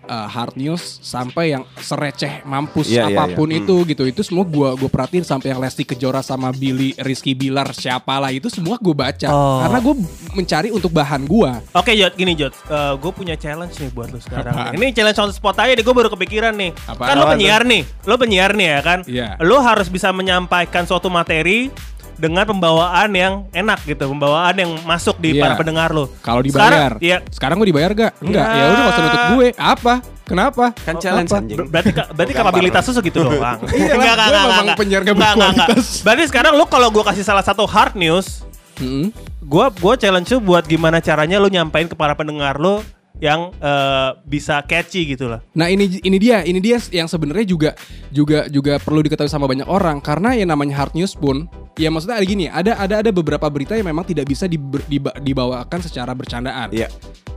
uh, 0.06 0.26
hard 0.26 0.54
news 0.58 0.98
sampai 1.02 1.54
yang 1.54 1.62
sereceh 1.78 2.42
mampus 2.42 2.86
Iya, 2.86 3.10
iya, 3.10 3.18
apa 3.18 3.34
pun 3.34 3.50
iya. 3.50 3.62
itu 3.62 3.86
gitu. 3.86 4.02
Itu 4.06 4.22
semua 4.22 4.42
gue 4.42 4.68
gue 4.78 4.90
perhatiin 4.90 5.22
sampai 5.22 5.54
yang 5.54 5.60
Lesti 5.60 5.86
Kejora 5.86 6.22
sama 6.22 6.50
Billy 6.50 6.94
Rizky 6.98 7.34
Bilar 7.34 7.70
siapalah 7.70 8.34
itu 8.34 8.50
semua 8.50 8.78
gue 8.78 8.94
baca 8.94 9.28
Oh. 9.28 9.58
karena 9.62 9.78
gue 9.82 9.94
mencari 10.34 10.68
untuk 10.70 10.90
bahan 10.90 11.26
gue. 11.26 11.50
Oke 11.74 11.92
Jod, 11.94 12.14
gini 12.14 12.34
Jod, 12.34 12.54
gue 12.98 13.12
punya 13.12 13.34
challenge 13.34 13.74
nih 13.78 13.90
buat 13.90 14.10
lu 14.10 14.18
sekarang. 14.18 14.54
Apaan? 14.54 14.72
Ini 14.74 14.94
challenge 14.94 15.18
on 15.18 15.30
spot 15.34 15.56
aja 15.58 15.72
deh, 15.74 15.82
gue 15.82 15.94
baru 15.94 16.08
kepikiran 16.16 16.52
nih. 16.52 16.72
Apaan? 16.84 17.06
Kan 17.06 17.16
lo 17.16 17.24
penyiar 17.28 17.62
nih, 17.62 17.82
lo 18.02 18.14
penyiar 18.16 18.50
nih 18.50 18.66
ya 18.66 18.80
kan. 18.80 18.98
Iya. 19.04 19.28
Lo 19.38 19.60
harus 19.60 19.86
bisa 19.86 20.08
menyampaikan 20.10 20.82
suatu 20.82 21.06
materi 21.06 21.68
dengan 22.14 22.42
pembawaan 22.42 23.12
yang 23.12 23.44
enak 23.50 23.84
gitu, 23.84 24.08
pembawaan 24.08 24.56
yang 24.56 24.72
masuk 24.82 25.14
di 25.16 25.36
Iya. 25.36 25.42
para 25.42 25.54
pendengar 25.54 25.92
lo. 25.92 26.08
Kalau 26.18 26.40
dibayar, 26.40 26.96
Sekarang, 26.96 26.98
Iya. 26.98 27.16
sekarang 27.28 27.56
gue 27.58 27.68
dibayar 27.68 27.90
gak? 27.92 28.12
Enggak, 28.18 28.46
Ya. 28.46 28.56
ya 28.56 28.64
udah 28.66 28.80
gak 28.80 28.88
usah 28.88 29.02
nuntut 29.02 29.24
gue. 29.30 29.48
Apa? 29.54 29.94
Kenapa? 30.26 30.64
Kan 30.74 30.96
challenge 30.96 31.28
Apa? 31.28 31.38
anjing. 31.38 31.58
Ber- 31.60 31.68
Berarti 31.70 31.90
ka- 31.92 32.10
berarti 32.10 32.32
kapabilitas 32.34 32.82
lu 32.82 32.92
segitu 32.94 33.18
doang. 33.20 33.60
Iya 33.70 33.94
lah, 33.94 34.16
gue 34.16 34.40
memang 34.42 34.66
penyiar 34.74 35.02
gak 35.02 35.12
Enggak, 35.12 35.30
enggak, 35.30 35.50
enggak. 35.52 35.68
berkualitas. 35.70 36.02
Berarti 36.02 36.22
sekarang 36.26 36.52
lu 36.56 36.64
kalau 36.66 36.88
gua 36.88 37.04
kasih 37.04 37.22
salah 37.22 37.44
satu 37.44 37.62
hard 37.62 37.94
news, 37.94 38.42
Mm-mm. 38.76 39.12
gua 39.38 39.68
gua 39.70 39.94
challenge 39.94 40.32
lu 40.32 40.40
buat 40.42 40.64
gimana 40.64 40.98
caranya 40.98 41.36
lu 41.36 41.46
nyampein 41.46 41.84
ke 41.84 41.94
para 41.94 42.12
pendengar 42.12 42.56
lu 42.56 42.80
yang 43.16 43.48
eh, 43.54 44.10
bisa 44.22 44.60
catchy 44.62 45.08
gitu 45.08 45.26
lah. 45.26 45.40
Nah 45.52 45.66
ini 45.66 45.88
ini 45.98 46.16
dia 46.16 46.40
ini 46.40 46.58
dia 46.58 46.76
yang 46.90 47.06
sebenarnya 47.06 47.44
juga 47.44 47.70
juga 48.08 48.44
juga 48.46 48.76
perlu 48.76 49.00
diketahui 49.00 49.26
sama 49.26 49.44
banyak 49.44 49.64
orang 49.64 49.98
karena 49.98 50.32
yang 50.32 50.46
namanya 50.46 50.76
hard 50.76 50.92
news 50.92 51.12
pun 51.12 51.48
ya 51.74 51.88
maksudnya 51.88 52.16
ada 52.16 52.26
gini 52.26 52.44
ada 52.46 52.72
ada 52.74 52.94
ada 53.00 53.10
beberapa 53.10 53.46
berita 53.46 53.72
yang 53.72 53.86
memang 53.86 54.04
tidak 54.04 54.24
bisa 54.24 54.44
diber- 54.44 54.84
diba- 54.84 55.16
dibawakan 55.16 55.80
secara 55.80 56.12
bercandaan. 56.12 56.68
Iya. 56.70 56.92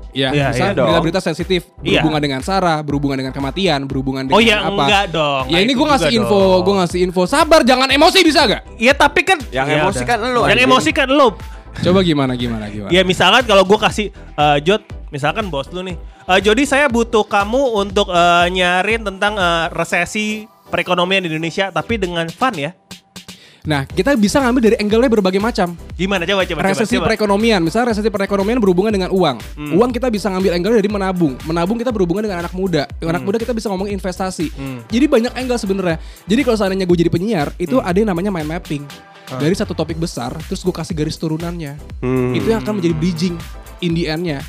Ya, 0.09 0.33
Iya, 0.33 0.49
misal 0.49 0.65
iya 0.65 0.73
dong. 0.73 0.85
berita-berita 0.89 1.21
sensitif 1.21 1.69
Iya. 1.79 2.01
berhubungan 2.01 2.17
dengan 2.19 2.41
Sarah, 2.41 2.81
berhubungan 2.81 3.13
dengan 3.15 3.29
kematian, 3.29 3.85
berhubungan 3.85 4.25
dengan 4.25 4.35
Oh 4.35 4.41
ya 4.41 4.57
apa. 4.59 4.73
enggak 4.83 5.05
dong. 5.13 5.43
Ya 5.47 5.53
Nah, 5.53 5.59
ini 5.61 5.71
gue 5.71 5.85
ngasih 5.85 6.11
info, 6.11 6.39
gue 6.59 6.75
ngasih 6.75 6.99
info. 7.05 7.21
Sabar, 7.23 7.61
jangan 7.61 7.85
emosi 7.87 8.25
bisa 8.25 8.41
gak? 8.43 8.65
Iya 8.75 8.97
tapi 8.97 9.21
kan 9.21 9.37
Yang 9.47 9.67
Ya 9.69 9.75
emosi 9.79 10.01
udah. 10.01 10.09
kan 10.09 10.17
lu, 10.25 10.41
Yang 10.43 10.61
emosi 10.65 10.89
kan 10.91 11.07
lu. 11.07 11.27
Coba 11.79 11.99
gimana 12.01 12.33
gimana 12.33 12.65
gimana. 12.67 12.89
Ya 12.89 13.05
misalkan 13.05 13.45
kalau 13.45 13.61
gue 13.61 13.77
kasih 13.77 14.09
eh, 14.09 14.57
Jod, 14.65 14.81
misalkan 15.09 15.49
bos 15.49 15.69
lu 15.69 15.81
nih, 15.85 15.97
eh, 16.29 16.39
Jody 16.41 16.65
saya 16.65 16.89
butuh 16.89 17.25
kamu 17.25 17.77
untuk 17.77 18.09
eh, 18.09 18.47
nyarin 18.49 19.05
tentang 19.05 19.37
eh, 19.37 19.65
resesi 19.73 20.45
perekonomian 20.69 21.25
di 21.25 21.29
Indonesia, 21.33 21.73
tapi 21.73 21.97
dengan 21.97 22.29
fun 22.29 22.55
ya. 22.57 22.71
Nah, 23.59 23.83
kita 23.83 24.15
bisa 24.15 24.39
ngambil 24.39 24.71
dari 24.71 24.77
angle-nya 24.79 25.11
berbagai 25.11 25.37
macam. 25.37 25.75
Gimana 25.93 26.23
coba 26.23 26.47
coba 26.47 26.63
resesi 26.63 26.95
coba, 26.95 27.03
coba. 27.03 27.07
perekonomian, 27.11 27.59
misalnya 27.59 27.91
resesi 27.91 28.07
perekonomian 28.07 28.57
berhubungan 28.57 28.89
dengan 28.89 29.11
uang. 29.11 29.37
Hmm. 29.59 29.75
Uang 29.75 29.91
kita 29.91 30.07
bisa 30.07 30.31
ngambil 30.31 30.57
angle 30.57 30.79
dari 30.79 30.89
menabung. 30.89 31.35
Menabung 31.43 31.77
kita 31.77 31.91
berhubungan 31.91 32.23
dengan 32.23 32.39
anak 32.47 32.55
muda. 32.55 32.87
Hmm. 32.97 33.11
Anak 33.11 33.21
muda 33.27 33.37
kita 33.37 33.51
bisa 33.51 33.67
ngomong 33.67 33.91
investasi. 33.91 34.47
Jadi 34.89 35.05
banyak 35.11 35.35
angle 35.35 35.59
sebenarnya. 35.59 35.99
Jadi 36.23 36.41
kalau 36.47 36.57
seandainya 36.57 36.87
gue 36.87 36.97
jadi 36.97 37.11
penyiar, 37.11 37.51
itu 37.59 37.77
Hmm. 37.77 37.85
ada 37.85 37.97
yang 37.99 38.09
namanya 38.09 38.31
mind 38.31 38.47
mapping. 38.47 38.83
Dari 39.29 39.53
satu 39.53 39.77
topik 39.77 40.01
besar, 40.01 40.33
terus 40.49 40.65
gue 40.65 40.73
kasih 40.73 40.95
garis 40.97 41.19
turunannya. 41.19 41.77
Hmm. 42.01 42.33
Itu 42.33 42.49
yang 42.49 42.65
akan 42.65 42.81
menjadi 42.81 42.95
bridging 42.97 43.35
in 43.83 43.91
the 43.93 44.09
end-nya. 44.09 44.39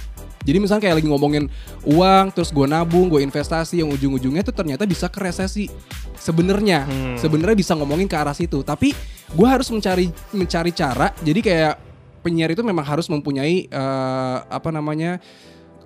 Jadi 0.41 0.57
misalnya 0.57 0.83
kayak 0.89 0.97
lagi 1.05 1.09
ngomongin 1.09 1.45
uang, 1.85 2.33
terus 2.33 2.49
gue 2.49 2.65
nabung, 2.65 3.13
gue 3.13 3.21
investasi, 3.21 3.85
yang 3.85 3.93
ujung-ujungnya 3.93 4.41
itu 4.41 4.53
ternyata 4.57 4.89
bisa 4.89 5.07
ke 5.13 5.21
resesi. 5.21 5.69
Sebenarnya, 6.17 6.85
Hmm. 6.89 7.17
sebenarnya 7.21 7.57
bisa 7.57 7.73
ngomongin 7.77 8.09
ke 8.09 8.17
arah 8.17 8.33
situ. 8.33 8.65
Tapi 8.65 8.97
gue 9.31 9.47
harus 9.49 9.69
mencari 9.69 10.09
mencari 10.33 10.73
cara. 10.73 11.13
Jadi 11.21 11.41
kayak 11.45 11.75
penyiar 12.21 12.53
itu 12.53 12.61
memang 12.61 12.85
harus 12.85 13.09
mempunyai 13.09 13.69
eh, 13.69 14.37
apa 14.45 14.69
namanya 14.69 15.21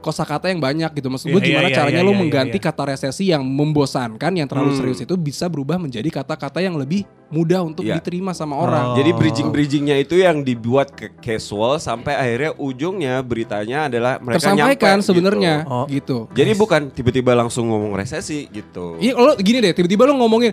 kosakata 0.05 0.53
yang 0.53 0.61
banyak 0.61 0.93
gitu. 0.93 1.09
Maksud 1.09 1.33
gue 1.33 1.41
Iya, 1.41 1.49
gimana 1.49 1.69
iya, 1.73 1.77
caranya 1.81 2.01
iya, 2.05 2.07
lo 2.07 2.13
iya, 2.13 2.21
mengganti 2.21 2.59
iya. 2.61 2.67
kata 2.69 2.83
resesi 2.93 3.25
yang 3.33 3.41
membosankan, 3.41 4.33
yang 4.37 4.45
terlalu 4.45 4.77
Hmm. 4.77 4.81
serius 4.85 5.01
itu 5.01 5.17
bisa 5.17 5.49
berubah 5.49 5.81
menjadi 5.81 6.05
kata-kata 6.13 6.61
yang 6.61 6.77
lebih 6.77 7.09
mudah 7.33 7.65
untuk 7.65 7.89
Iya. 7.89 7.97
diterima 7.99 8.37
sama 8.37 8.61
orang. 8.61 8.93
Oh. 8.93 8.97
Jadi 9.01 9.11
bridging-bridgingnya 9.17 9.97
itu 9.97 10.21
yang 10.21 10.45
dibuat 10.45 10.93
ke 10.93 11.17
casual 11.19 11.81
sampai 11.81 12.13
akhirnya 12.15 12.53
ujungnya 12.61 13.25
beritanya 13.25 13.89
adalah 13.89 14.21
mereka 14.21 14.53
Tersampaikan 14.53 15.01
nyampe 15.01 15.09
sebenarnya 15.09 15.55
gitu. 15.65 15.73
Oh. 15.73 15.87
gitu. 15.89 16.19
Jadi 16.37 16.53
bukan 16.55 16.81
tiba-tiba 16.93 17.33
langsung 17.33 17.73
ngomong 17.73 17.97
resesi 17.97 18.47
gitu. 18.53 19.01
Iya, 19.01 19.17
lo 19.17 19.35
gini 19.41 19.65
deh, 19.65 19.73
tiba-tiba 19.73 20.05
lo 20.05 20.15
ngomongin 20.21 20.53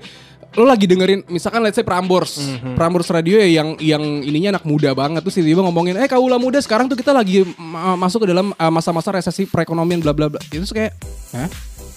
lo 0.51 0.67
lagi 0.67 0.84
dengerin 0.84 1.24
misalkan 1.31 1.63
let's 1.63 1.79
say 1.79 1.86
Prambors. 1.86 2.36
Mhm. 2.39 2.75
Prambors 2.75 3.08
radio 3.08 3.39
ya 3.39 3.48
yang 3.63 3.79
yang 3.79 4.03
ininya 4.20 4.60
anak 4.60 4.67
muda 4.67 4.91
banget 4.91 5.24
terus 5.24 5.39
tiba-tiba 5.39 5.63
ngomongin, 5.63 5.96
"Eh, 5.96 6.12
kaula 6.12 6.36
muda 6.36 6.60
sekarang 6.60 6.91
tuh 6.91 7.00
kita 7.00 7.15
lagi 7.15 7.48
ma- 7.55 7.96
masuk 7.96 8.27
ke 8.27 8.36
dalam 8.36 8.51
uh, 8.51 8.72
masa-masa 8.72 9.15
resesi 9.15 9.48
perekonomian 9.48 10.03
bla 10.03 10.12
bla 10.12 10.27
bla." 10.27 10.39
Itu 10.51 10.67
tuh 10.67 10.75
kayak, 10.75 10.93
"Hah? 11.31 11.48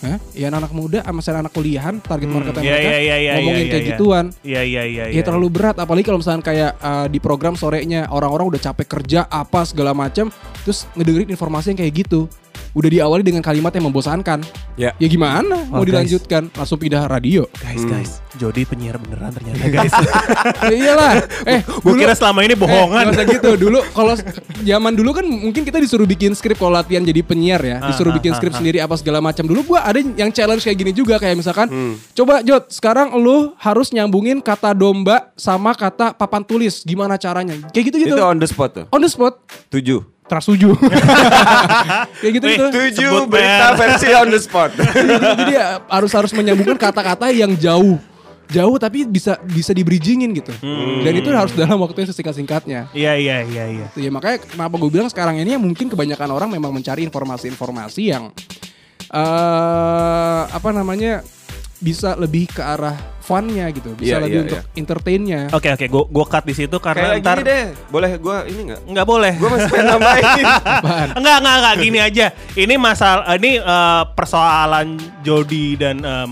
Hah? 0.05 0.19
Ya 0.37 0.53
anak 0.53 0.69
muda 0.77 1.01
sama 1.01 1.25
anak 1.25 1.53
kuliahan 1.57 1.97
target 2.05 2.29
marketnya 2.29 2.61
Iya, 2.61 2.73
mereka 2.77 2.91
iya, 2.93 2.99
iya, 3.01 3.17
iya, 3.17 3.33
ngomongin 3.41 3.65
iya, 3.65 3.73
kayak 3.73 3.85
iya. 3.85 3.91
gituan. 3.97 4.25
Iya 4.45 4.63
iya 4.63 4.83
iya. 4.85 5.05
Ya 5.09 5.23
terlalu 5.25 5.49
berat 5.49 5.77
apalagi 5.81 6.05
kalau 6.05 6.21
misalnya 6.21 6.45
kayak 6.45 6.73
uh, 6.85 7.07
di 7.09 7.19
program 7.25 7.57
sorenya 7.57 8.13
orang-orang 8.13 8.53
udah 8.53 8.61
capek 8.61 8.87
kerja 9.01 9.25
apa 9.33 9.65
segala 9.65 9.97
macam 9.97 10.29
terus 10.61 10.85
ngedengerin 10.93 11.33
informasi 11.33 11.73
yang 11.73 11.81
kayak 11.81 11.95
gitu. 12.05 12.29
Udah 12.75 12.91
diawali 12.91 13.23
dengan 13.23 13.39
kalimat 13.39 13.71
yang 13.71 13.87
membosankan. 13.87 14.43
Ya. 14.75 14.91
Ya 14.99 15.07
gimana 15.07 15.63
mau 15.71 15.79
Oh, 15.79 15.81
guys. 15.81 15.95
dilanjutkan 15.95 16.51
langsung 16.51 16.75
pindah 16.77 17.07
radio. 17.07 17.47
Guys 17.57 17.87
guys, 17.87 18.11
Jody 18.35 18.67
penyiar 18.67 18.99
beneran 18.99 19.31
ternyata 19.31 19.63
guys. 19.65 19.95
ya 20.71 20.75
iyalah. 20.75 21.23
Eh, 21.47 21.63
Gue 21.63 21.95
kira 21.95 22.13
selama 22.13 22.43
ini 22.43 22.53
Eh, 22.53 22.59
bohongan. 22.59 23.05
usah 23.09 23.25
gitu. 23.25 23.51
Dulu 23.65 23.79
kalau 23.95 24.19
zaman 24.61 24.91
dulu 24.93 25.15
kan 25.15 25.23
mungkin 25.23 25.63
kita 25.63 25.79
disuruh 25.79 26.03
bikin 26.05 26.35
skrip 26.35 26.59
kalau 26.59 26.75
latihan 26.75 27.01
jadi 27.01 27.23
penyiar 27.23 27.63
ya. 27.63 27.79
Disuruh 27.85 28.11
Ah, 28.11 28.19
bikin 28.19 28.35
ah, 28.35 28.37
skrip 28.37 28.51
ah, 28.51 28.59
sendiri 28.59 28.79
apa 28.79 28.99
segala 28.99 29.23
macam. 29.23 29.47
Dulu 29.47 29.61
gua 29.65 29.87
ada 29.87 30.03
yang 30.03 30.29
challenge 30.29 30.67
kayak 30.67 30.75
gini 30.77 30.91
juga 30.91 31.17
kayak 31.17 31.39
misalkan 31.39 31.71
Hmm. 31.71 31.95
coba 32.11 32.43
Jod, 32.43 32.69
sekarang 32.69 33.15
lu 33.15 33.55
harus 33.57 33.95
nyambungin 33.95 34.43
kata 34.43 34.75
domba 34.75 35.31
sama 35.35 35.71
kata 35.73 36.11
papan 36.13 36.43
tulis. 36.43 36.83
Gimana 36.83 37.15
caranya? 37.15 37.55
Kayak 37.71 37.95
gitu-gitu. 37.95 38.19
Itu 38.19 38.27
on 38.27 38.37
the 38.37 38.51
spot 38.51 38.71
tuh. 38.73 38.85
On 38.91 38.99
the 38.99 39.07
spot. 39.07 39.39
Tujuh. 39.71 40.14
Tersuju. 40.25 40.73
kayak 42.21 42.33
gitu 42.41 42.47
gitu. 42.49 42.65
Tujuh 42.73 43.13
Sebut, 43.25 43.29
berita 43.29 43.67
Mer. 43.73 43.77
versi 43.77 44.09
on 44.17 44.29
the 44.33 44.41
spot. 44.41 44.71
Jadi 44.73 45.53
ya 45.53 45.85
harus 45.85 46.13
harus 46.17 46.33
menyambungkan 46.33 46.81
kata-kata 46.81 47.29
yang 47.29 47.53
jauh. 47.53 48.01
Jauh 48.49 48.77
tapi 48.77 49.09
bisa 49.09 49.41
bisa 49.45 49.73
di 49.73 49.85
bridgingin 49.85 50.33
gitu. 50.37 50.53
Hmm. 50.65 51.01
Dan 51.05 51.13
itu 51.17 51.29
harus 51.33 51.53
dalam 51.57 51.77
waktu 51.81 52.05
yang 52.05 52.09
sesingkat-singkatnya. 52.13 52.93
Iya 52.93 53.13
iya 53.17 53.37
iya 53.45 53.65
iya. 53.69 53.87
Ya 53.97 54.11
makanya 54.13 54.45
kenapa 54.45 54.75
gue 54.81 54.91
bilang 54.93 55.09
sekarang 55.13 55.41
ini 55.41 55.57
ya 55.57 55.61
mungkin 55.61 55.89
kebanyakan 55.93 56.29
orang 56.33 56.49
memang 56.53 56.73
mencari 56.73 57.05
informasi-informasi 57.05 58.03
yang 58.09 58.33
eh 59.13 60.43
apa 60.49 60.69
namanya 60.73 61.21
bisa 61.79 62.15
lebih 62.15 62.47
ke 62.49 62.63
arah 62.63 62.95
funnya 63.19 63.67
gitu, 63.73 63.97
bisa 63.97 64.17
Iya, 64.17 64.23
lebih 64.23 64.37
iya, 64.37 64.45
untuk 64.47 64.61
entertainnya. 64.77 65.41
Oke 65.51 65.69
oke, 65.73 65.87
gue 65.89 66.03
gue 66.13 66.25
cut 66.29 66.45
di 66.45 66.55
situ 66.55 66.77
karena 66.79 67.17
Kayak 67.17 67.23
ntar 67.25 67.39
gini 67.41 67.49
deh. 67.49 67.65
Boleh 67.89 68.11
gua 68.21 68.37
ini 68.45 68.61
nggak? 68.69 68.81
nggak 68.85 69.07
boleh. 69.09 69.33
Gua 69.41 69.49
masih 69.57 69.69
pengen 69.73 69.87
nambahin. 69.91 70.45
Enggak, 71.19 71.37
enggak, 71.41 71.57
enggak 71.59 71.75
gini 71.81 71.99
aja. 72.01 72.27
Ini 72.53 72.75
masalah 72.77 73.25
ini 73.35 73.53
eh, 73.59 74.03
persoalan 74.13 74.87
Jody 75.25 75.75
dan 75.75 76.05
em, 76.05 76.31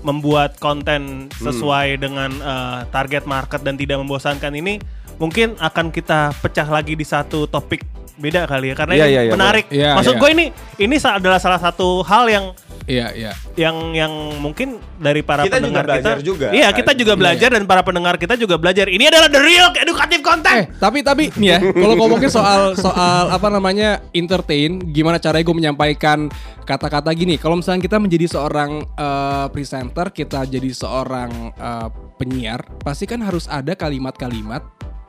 membuat 0.00 0.56
konten 0.62 1.26
sesuai 1.34 1.98
dengan 1.98 2.30
eh, 2.30 2.80
target 2.94 3.26
market 3.26 3.60
dan 3.66 3.74
tidak 3.74 3.98
membosankan 3.98 4.54
ini 4.54 4.78
mungkin 5.16 5.56
akan 5.58 5.90
kita 5.90 6.30
pecah 6.38 6.68
lagi 6.68 6.92
di 6.94 7.02
satu 7.02 7.48
topik 7.48 7.82
beda 8.16 8.48
kali 8.48 8.72
ya 8.72 8.74
karena 8.76 8.94
Iya, 8.96 9.04
ini 9.04 9.12
iya, 9.12 9.22
iya, 9.28 9.32
menarik. 9.32 9.64
boleh. 9.68 9.80
Iya, 9.80 9.90
Maksud 9.96 10.14
iya. 10.16 10.20
gue 10.20 10.30
ini 10.32 10.44
ini 10.78 10.96
adalah 11.02 11.40
salah 11.40 11.60
satu 11.60 12.00
hal 12.04 12.24
yang 12.28 12.44
Iya, 12.86 13.06
iya. 13.18 13.32
yang 13.58 13.92
yang 13.92 14.12
mungkin 14.38 14.78
dari 14.96 15.18
para 15.20 15.42
Kita 15.42 15.58
juga 15.58 15.82
pendengar 15.82 15.84
belajar 15.90 16.16
kita 16.16 16.22
juga. 16.22 16.46
Iya, 16.54 16.68
kita 16.70 16.92
juga 16.94 17.12
Iya, 17.12 17.20
belajar 17.20 17.48
dan 17.58 17.64
para 17.66 17.82
pendengar 17.82 18.14
kita 18.14 18.34
juga 18.38 18.54
belajar. 18.56 18.86
Ini 18.86 19.10
adalah 19.10 19.26
the 19.26 19.42
real 19.42 19.74
educative 19.74 20.22
Eh, 20.22 20.24
content. 20.24 20.58
tapi 20.78 21.02
tapi 21.02 21.24
nih 21.34 21.48
ya, 21.50 21.58
kalau 21.66 21.94
ngomongin 21.98 22.30
soal 22.30 22.78
soal 22.78 23.28
apa 23.28 23.50
namanya 23.50 24.06
entertain, 24.14 24.78
gimana 24.94 25.18
caranya 25.18 25.42
gue 25.42 25.56
menyampaikan 25.58 26.30
kata-kata 26.62 27.10
gini. 27.10 27.34
Kalau 27.36 27.58
misalnya 27.58 27.82
kita 27.82 27.98
menjadi 27.98 28.26
seorang 28.30 28.86
eh, 28.86 29.46
presenter, 29.50 30.06
kita 30.14 30.46
jadi 30.46 30.70
seorang 30.70 31.30
eh, 31.52 31.88
penyiar, 32.16 32.62
pasti 32.80 33.04
kan 33.04 33.18
harus 33.18 33.50
ada 33.50 33.74
kalimat-kalimat 33.74 34.62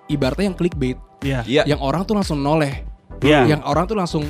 ibaratnya 0.07 0.49
yang 0.49 0.57
clickbait, 0.57 0.97
Iya. 1.21 1.45
Iya. 1.45 1.63
yang 1.69 1.79
orang 1.79 2.09
tuh 2.09 2.17
langsung 2.17 2.41
noleh, 2.41 2.81
Iya. 3.21 3.45
yang 3.45 3.61
orang 3.61 3.85
tuh 3.85 3.93
langsung 3.93 4.25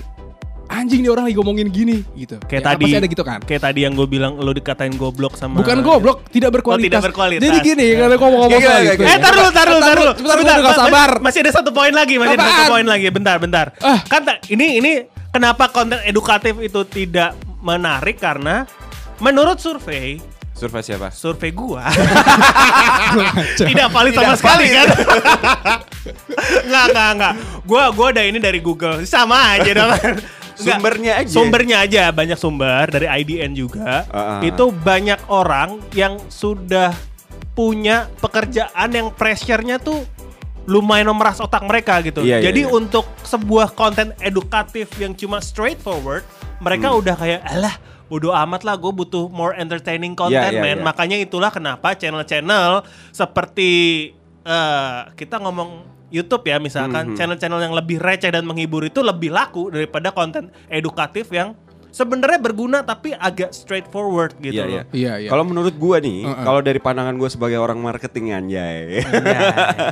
anjing 0.68 1.00
nih 1.00 1.10
orang 1.10 1.26
lagi 1.26 1.36
ngomongin 1.36 1.68
gini 1.68 2.04
gitu. 2.14 2.36
Kayak 2.44 2.62
Ya, 2.62 2.68
tadi 2.68 2.84
pasti 2.84 2.98
ada 2.98 3.08
gitu 3.08 3.24
kan. 3.24 3.40
Kayak 3.40 3.62
tadi 3.64 3.80
yang 3.84 3.94
gue 3.94 4.04
bilang 4.04 4.36
lo 4.36 4.52
dikatain 4.52 4.94
goblok 4.94 5.34
sama 5.34 5.60
Bukan 5.60 5.80
goblok, 5.80 6.28
tidak 6.28 6.52
berkualitas. 6.54 6.84
Oh, 6.84 6.92
tidak 6.92 7.02
berkualitas. 7.08 7.44
Jadi 7.44 7.58
gini, 7.64 7.88
kalau 7.96 8.16
ngomong-ngomong 8.18 8.60
Gila, 8.60 8.68
soal 8.68 8.82
gila, 8.82 8.92
itu. 8.92 8.98
gila. 8.98 9.08
Eh, 9.08 9.12
ya. 9.12 9.20
tar 9.20 9.34
dulu, 9.34 9.50
tar 9.50 9.66
dulu, 9.66 9.80
tar 9.80 9.96
dulu. 9.96 10.12
Sebentar, 10.18 10.56
gak 10.58 10.68
ma- 10.68 10.80
sabar. 10.80 11.10
Masih 11.24 11.40
ada 11.42 11.52
satu 11.52 11.70
poin 11.72 11.94
lagi, 11.94 12.16
masih 12.16 12.36
ada 12.36 12.44
satu 12.44 12.56
Apaan? 12.60 12.72
poin 12.72 12.86
lagi. 12.86 13.08
Bentar, 13.08 13.36
bentar. 13.40 13.66
Ah. 13.80 14.00
Kan 14.06 14.22
ini 14.48 14.68
ini 14.78 14.92
kenapa 15.32 15.68
konten 15.68 16.04
edukatif 16.04 16.60
itu 16.60 16.84
tidak 16.84 17.32
menarik 17.58 18.18
karena 18.18 18.68
menurut 19.18 19.58
survei 19.58 20.22
Survei 20.54 20.82
siapa? 20.82 21.14
survei 21.14 21.54
gua 21.54 21.86
tidak 23.62 23.90
valid 23.90 24.14
sama 24.14 24.34
sekali 24.34 24.74
kan 24.74 24.88
nggak 26.70 26.86
nggak 26.90 27.10
nggak 27.14 27.34
gua 27.62 27.84
gua 27.94 28.08
ada 28.10 28.26
ini 28.26 28.38
dari 28.38 28.58
Google 28.58 29.06
sama 29.06 29.54
aja 29.54 29.72
dong. 29.74 29.92
Sumbernya 30.58 31.14
aja. 31.18 31.30
sumbernya 31.30 31.78
aja 31.80 32.04
banyak 32.10 32.36
sumber 32.36 32.86
dari 32.88 33.06
IDN 33.06 33.54
juga 33.54 34.04
Ah, 34.08 34.20
ah. 34.38 34.40
itu 34.42 34.70
banyak 34.70 35.22
orang 35.28 35.82
yang 35.92 36.18
sudah 36.28 36.92
punya 37.52 38.10
pekerjaan 38.18 38.90
yang 38.90 39.10
pressure-nya 39.10 39.78
tuh 39.78 40.06
lumayan 40.64 41.08
memeras 41.08 41.38
otak 41.38 41.64
mereka 41.64 42.02
gitu 42.02 42.22
Iya, 42.22 42.38
iya, 42.38 42.46
jadi 42.46 42.62
iya. 42.64 42.72
untuk 42.72 43.08
sebuah 43.22 43.72
konten 43.72 44.12
edukatif 44.20 44.92
yang 44.96 45.14
cuma 45.14 45.40
straightforward 45.40 46.28
mereka 46.58 46.90
Hmm. 46.90 47.00
udah 47.00 47.16
kayak 47.16 47.42
alah 47.44 47.76
bodo 48.06 48.32
amat 48.32 48.62
lah 48.62 48.76
gue 48.76 48.88
butuh 48.90 49.28
more 49.28 49.52
entertaining 49.54 50.12
content 50.12 50.48
Iya, 50.50 50.54
iya, 50.54 50.64
man 50.66 50.78
iya. 50.78 50.84
makanya 50.84 51.18
itulah 51.18 51.50
kenapa 51.50 51.92
channel-channel 51.94 52.84
seperti 53.12 53.72
eh, 54.44 55.00
kita 55.14 55.38
ngomong 55.38 55.97
YouTube 56.10 56.44
ya 56.44 56.58
misalkan 56.58 57.12
Mhm. 57.12 57.16
channel-channel 57.16 57.62
yang 57.62 57.74
lebih 57.74 57.98
receh 57.98 58.30
dan 58.30 58.44
menghibur 58.44 58.82
itu 58.82 59.00
lebih 59.00 59.30
laku 59.30 59.68
daripada 59.68 60.10
konten 60.10 60.48
edukatif 60.68 61.28
yang 61.30 61.52
sebenarnya 61.88 62.38
berguna 62.38 62.80
tapi 62.82 63.12
agak 63.12 63.50
straightforward 63.52 64.38
gitu 64.38 64.54
Iya, 64.54 64.64
loh. 64.64 64.72
iya. 64.72 64.84
Iya, 64.94 65.14
iya. 65.18 65.30
Kalau 65.30 65.44
menurut 65.44 65.74
gua 65.76 65.98
nih, 65.98 66.24
Uh-uh. 66.24 66.46
kalau 66.46 66.62
dari 66.62 66.78
pandangan 66.78 67.16
gua 67.16 67.26
sebagai 67.26 67.58
orang 67.58 67.80
marketing 67.80 68.32
anjay. 68.32 69.02
Iya. 69.02 69.40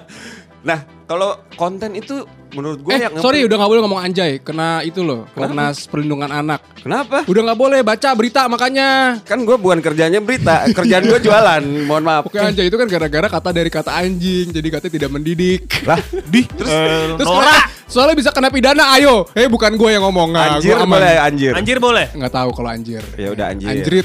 nah, 0.65 0.79
kalau 1.05 1.37
konten 1.53 1.93
itu 1.93 2.25
menurut 2.51 2.79
gua 2.81 2.95
Eh, 2.95 3.03
yang 3.03 3.13
sorry 3.19 3.43
udah 3.43 3.55
gak 3.55 3.69
boleh 3.69 3.81
ngomong 3.83 4.01
anjay, 4.01 4.39
kena 4.39 4.79
itu 4.81 5.03
loh, 5.03 5.27
kena 5.29 5.69
perlindungan 5.85 6.31
anak. 6.31 6.63
Kenapa? 6.79 7.25
Udah 7.25 7.41
nggak 7.43 7.59
boleh 7.59 7.79
baca 7.81 8.09
berita 8.13 8.45
makanya. 8.45 9.19
Kan 9.21 9.43
gua 9.43 9.55
bukan 9.55 9.79
kerjanya 9.79 10.17
berita, 10.17 10.65
kerjaan 10.71 11.05
gua 11.05 11.19
jualan. 11.25 11.61
Mohon 11.83 12.03
maaf. 12.03 12.23
Oke 12.25 12.39
anjay 12.39 12.65
itu 12.65 12.75
kan 12.75 12.87
gara-gara 12.87 13.27
kata 13.29 13.49
dari 13.51 13.69
kata 13.69 13.91
anjing, 13.93 14.49
jadi 14.49 14.67
katanya 14.71 14.93
tidak 14.95 15.09
mendidik. 15.11 15.61
Lah, 15.83 15.99
di 16.25 16.41
Terus, 16.57 16.71
Terus 17.19 17.27
Nora, 17.27 17.43
kena- 17.43 17.65
soalnya 17.85 18.15
bisa 18.15 18.29
kena 18.31 18.49
pidana, 18.49 18.95
ayo. 18.95 19.29
Eh 19.35 19.45
bukan 19.45 19.75
gue 19.75 19.89
yang 19.91 20.01
ngomong, 20.01 20.33
nggak, 20.33 20.47
anjir 20.57 20.73
gua 20.73 20.85
aman. 20.85 20.95
boleh 20.97 21.15
anjir. 21.19 21.51
anjir 21.53 21.77
boleh. 21.77 22.05
Nggak 22.15 22.33
tahu 22.33 22.49
kalau 22.55 22.69
anjir. 22.71 23.03
Ya 23.19 23.29
udah 23.29 23.45
anjir. 23.51 23.69
Anjir. 23.69 24.03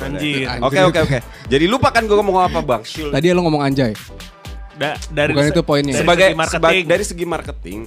Oke 0.61 0.81
oke 0.85 0.99
oke. 1.01 1.19
Jadi 1.47 1.65
lupa 1.65 1.89
kan 1.89 2.05
gua 2.05 2.21
ngomong 2.21 2.37
apa, 2.45 2.59
Bang? 2.61 2.83
Tadi 2.85 3.27
lo 3.31 3.41
ngomong 3.41 3.63
anjay. 3.63 3.95
Da- 4.81 4.97
dari 5.13 5.37
Bukan 5.37 5.53
itu 5.53 5.61
poinnya. 5.61 5.93
dari 5.93 6.01
sebagai 6.01 6.27
segi 6.27 6.39
marketing. 6.39 6.57
seba- 6.57 6.89
dari 6.89 7.05
segi 7.05 7.27
marketing 7.27 7.81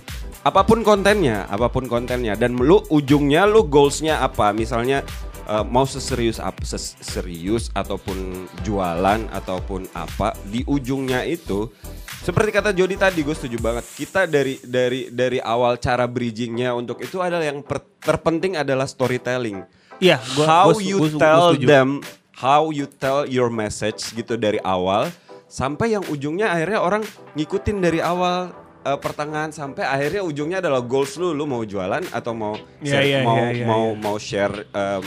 apa 0.44 0.62
pun 0.62 0.80
kontennya 0.80 1.38
apa 1.48 1.68
pun 1.68 1.86
kontennya 1.86 2.36
dan 2.36 2.54
lu 2.54 2.86
ujungnya 2.88 3.44
lu 3.44 3.66
goalsnya 3.66 4.20
apa 4.20 4.52
misalnya 4.52 5.02
eh, 5.44 5.66
mau 5.66 5.84
seserius 5.84 6.38
apa 6.38 6.62
ses- 6.62 6.94
serius 7.00 7.74
ataupun 7.74 8.16
jualan 8.62 9.26
ataupun 9.28 9.90
apa 9.92 10.38
di 10.46 10.62
ujungnya 10.64 11.26
itu 11.26 11.74
seperti 12.20 12.54
kata 12.54 12.70
Jody 12.72 12.94
tadi 12.94 13.20
gue 13.20 13.34
setuju 13.34 13.58
banget 13.58 13.84
kita 13.90 14.24
dari 14.24 14.62
dari 14.62 15.10
dari 15.10 15.40
awal 15.40 15.76
cara 15.78 16.06
bridgingnya 16.06 16.72
untuk 16.72 17.02
itu 17.02 17.18
adalah 17.18 17.44
yang 17.44 17.60
per- 17.60 17.84
terpenting 17.98 18.54
adalah 18.54 18.86
storytelling 18.86 19.66
Iya, 19.98 20.20
gua, 20.34 20.46
how 20.46 20.68
gua- 20.70 20.80
you 20.80 20.98
gua- 21.00 21.10
gua 21.10 21.20
tell 21.20 21.44
setuju. 21.50 21.66
them 21.66 21.90
how 22.34 22.62
you 22.70 22.86
tell 22.88 23.24
your 23.24 23.48
message 23.48 24.12
gitu 24.12 24.36
dari 24.36 24.60
awal 24.62 25.08
sampai 25.54 25.94
yang 25.94 26.02
ujungnya 26.08 26.50
akhirnya 26.50 26.82
orang 26.82 27.06
ngikutin 27.34 27.78
dari 27.78 28.02
awal 28.02 28.50
eh, 28.82 28.98
pertengahan 28.98 29.54
sampai 29.54 29.86
akhirnya 29.86 30.26
ujungnya 30.26 30.58
adalah 30.58 30.82
goals 30.82 31.14
lu 31.16 31.30
lu 31.32 31.46
mau 31.46 31.62
jualan 31.62 32.02
atau 32.10 32.34
mau 32.34 32.58
Iya, 32.82 32.90
share- 32.90 33.06
iya, 33.06 33.20
mau 33.22 33.38
iya, 33.38 33.50
iya, 33.54 33.66
mau 33.66 33.86
iya. 33.88 34.02
mau 34.02 34.18
share 34.18 34.56
em, 34.68 35.04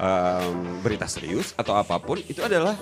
em, 0.00 0.80
berita 0.80 1.04
serius 1.04 1.52
atau 1.54 1.76
apa 1.76 2.00
pun 2.00 2.16
itu 2.24 2.40
adalah 2.40 2.72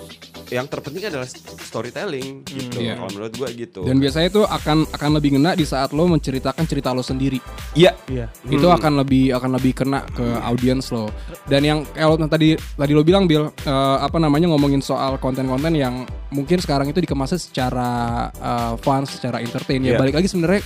yang 0.49 0.65
terpenting 0.65 1.03
adalah 1.05 1.27
storytelling 1.61 2.41
gitu 2.47 2.79
Iya. 2.79 2.95
kalau 2.95 3.11
menurut 3.11 3.33
gua 3.35 3.49
gitu 3.51 3.83
Dan 3.83 3.99
biasanya 3.99 4.27
itu 4.31 4.41
akan 4.41 4.87
akan 4.89 5.09
lebih 5.19 5.35
ngena 5.35 5.51
di 5.53 5.67
saat 5.67 5.91
lo 5.91 6.07
menceritakan 6.07 6.63
cerita 6.63 6.95
lo 6.95 7.03
sendiri. 7.03 7.37
iya 7.75 7.93
Iya. 8.07 8.31
Itu 8.47 8.71
akan 8.71 9.03
lebih 9.03 9.35
akan 9.35 9.51
lebih 9.59 9.73
kena 9.75 10.07
ke 10.09 10.25
audiens 10.41 10.89
lo. 10.89 11.11
Dan 11.45 11.61
yang 11.61 11.79
kalau 11.91 12.15
tadi 12.25 12.55
tadi 12.55 12.91
lo 12.95 13.03
bilang 13.03 13.27
Bill 13.27 13.51
eh, 13.51 13.97
apa 13.99 14.17
namanya 14.17 14.47
ngomongin 14.49 14.79
soal 14.79 15.19
konten-konten 15.19 15.75
yang 15.75 16.07
mungkin 16.31 16.57
sekarang 16.57 16.87
itu 16.89 17.03
dikemasnya 17.03 17.37
secara 17.37 17.89
eh, 18.31 18.73
fun, 18.79 19.03
secara 19.03 19.43
entertain 19.43 19.83
ya. 19.83 19.93
Iya. 19.93 19.99
Balik 19.99 20.15
lagi 20.23 20.27
sebenarnya 20.31 20.61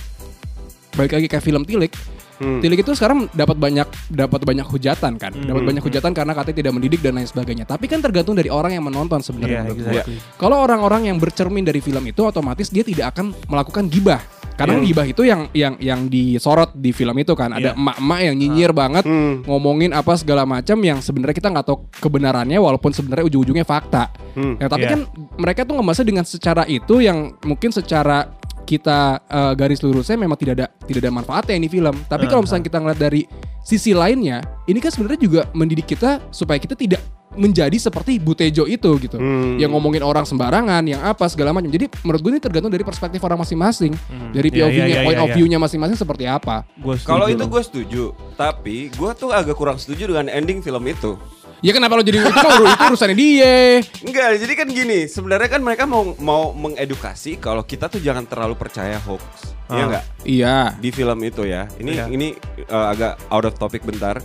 balik 0.94 1.12
lagi 1.18 1.26
kayak 1.26 1.44
film 1.44 1.66
Tilik. 1.66 1.90
Hmm. 2.34 2.58
Tilik 2.58 2.82
itu 2.82 2.92
sekarang 2.92 3.30
dapat 3.30 3.54
banyak 3.54 3.86
dapat 4.10 4.40
banyak 4.42 4.66
hujatan 4.66 5.16
kan, 5.16 5.32
dapat 5.32 5.62
Hmm. 5.62 5.70
banyak 5.70 5.82
hujatan 5.82 6.10
karena 6.10 6.32
katanya 6.32 6.56
tidak 6.58 6.72
mendidik 6.74 7.00
dan 7.00 7.14
lain 7.14 7.26
sebagainya. 7.26 7.64
Tapi 7.64 7.86
kan 7.86 7.98
tergantung 7.98 8.34
dari 8.34 8.50
orang 8.50 8.74
yang 8.74 8.82
menonton 8.82 9.22
sebenarnya. 9.22 9.60
Iya, 9.60 9.64
menurut 9.64 9.78
gua. 9.78 9.90
exactly. 10.02 10.18
Kalau 10.34 10.56
orang-orang 10.58 11.02
yang 11.06 11.16
bercermin 11.16 11.62
dari 11.62 11.78
film 11.78 12.02
itu 12.02 12.20
otomatis 12.20 12.68
dia 12.68 12.82
tidak 12.82 13.14
akan 13.14 13.30
melakukan 13.46 13.86
gibah. 13.86 14.18
Kadang 14.54 14.86
gibah 14.86 15.02
itu 15.02 15.26
yang 15.26 15.50
yang 15.50 15.74
yang 15.78 16.06
disorot 16.06 16.70
di 16.72 16.94
film 16.94 17.18
itu 17.18 17.34
kan. 17.34 17.50
Ada 17.50 17.74
Iya. 17.74 17.78
emak-emak 17.78 18.18
yang 18.22 18.34
nyinyir 18.38 18.70
banget 18.70 19.02
Hmm. 19.02 19.42
ngomongin 19.42 19.90
apa 19.90 20.14
segala 20.14 20.46
macam 20.46 20.78
yang 20.78 21.02
sebenarnya 21.02 21.34
kita 21.34 21.50
nggak 21.50 21.66
tahu 21.66 21.90
kebenarannya 21.98 22.58
walaupun 22.58 22.94
sebenarnya 22.94 23.26
ujung-ujungnya 23.26 23.66
fakta. 23.66 24.14
Hmm. 24.34 24.54
Ya, 24.58 24.70
tapi 24.70 24.86
Iya. 24.86 24.90
kan 24.94 25.00
mereka 25.34 25.66
tuh 25.66 25.74
ngemasnya 25.74 26.06
dengan 26.06 26.22
secara 26.22 26.62
itu 26.66 26.98
yang 26.98 27.34
mungkin 27.42 27.74
secara 27.74 28.30
kita 28.64 29.20
eh, 29.28 29.52
garis 29.54 29.84
lurusnya 29.84 30.16
memang 30.18 30.40
tidak 30.40 30.54
ada 30.58 30.66
tidak 30.88 31.00
ada 31.04 31.12
manfaatnya 31.12 31.54
ini 31.60 31.68
film. 31.68 31.94
Tapi 32.08 32.24
kalau 32.26 32.42
misalnya 32.42 32.64
kita 32.66 32.78
ngeliat 32.80 33.00
dari 33.00 33.22
sisi 33.64 33.92
lainnya, 33.96 34.44
ini 34.68 34.80
kan 34.80 34.90
sebenarnya 34.92 35.20
juga 35.20 35.40
mendidik 35.52 35.88
kita 35.88 36.20
supaya 36.32 36.60
kita 36.60 36.76
tidak 36.76 37.00
menjadi 37.34 37.74
seperti 37.76 38.22
Butejo 38.22 38.64
itu 38.64 38.90
gitu. 39.02 39.18
Hmm. 39.18 39.58
Yang 39.58 39.70
ngomongin 39.74 40.02
orang 40.06 40.22
sembarangan, 40.22 40.82
yang 40.86 41.02
apa 41.02 41.26
segala 41.26 41.50
macam. 41.50 41.70
Jadi 41.70 41.90
menurut 42.06 42.20
gue 42.22 42.30
ini 42.38 42.42
tergantung 42.42 42.70
dari 42.70 42.86
perspektif 42.86 43.20
orang 43.26 43.42
masing-masing. 43.42 43.92
Dari 44.30 44.48
Iya, 44.54 44.70
POV-nya, 44.70 44.86
iya, 44.86 44.98
iya, 45.02 45.06
point 45.06 45.18
iya, 45.18 45.24
of 45.26 45.30
iya. 45.30 45.36
view-nya 45.36 45.58
masing-masing 45.58 45.98
seperti 45.98 46.24
apa. 46.30 46.62
Kalau 47.02 47.26
itu 47.26 47.44
gue 47.44 47.62
setuju, 47.62 48.04
tapi 48.38 48.90
gue 48.94 49.10
tuh 49.18 49.30
agak 49.34 49.58
kurang 49.58 49.78
setuju 49.78 50.14
dengan 50.14 50.30
ending 50.30 50.62
film 50.62 50.82
itu. 50.86 51.18
Ya 51.64 51.72
kenapa 51.72 51.96
lo 51.96 52.04
jadi 52.04 52.20
itu, 52.20 52.28
itu 52.28 52.48
urusannya 52.92 53.16
dia. 53.16 53.80
Enggak, 54.04 54.36
jadi 54.36 54.52
kan 54.52 54.68
gini, 54.68 55.08
sebenarnya 55.08 55.48
kan 55.48 55.64
mereka 55.64 55.88
mau 55.88 56.12
mau 56.20 56.52
mengedukasi 56.52 57.40
kalau 57.40 57.64
kita 57.64 57.88
tuh 57.88 58.04
jangan 58.04 58.28
terlalu 58.28 58.52
percaya 58.52 59.00
hoax. 59.00 59.56
Iya 59.72 59.80
Ah. 59.80 59.86
enggak? 59.88 60.04
Iya. 60.28 60.56
Di 60.76 60.90
film 60.92 61.18
itu 61.24 61.48
ya. 61.48 61.64
Ini 61.80 61.90
Iya. 61.96 62.04
ini 62.12 62.36
uh, 62.68 62.92
agak 62.92 63.16
out 63.32 63.48
of 63.48 63.56
topic 63.56 63.80
bentar. 63.80 64.20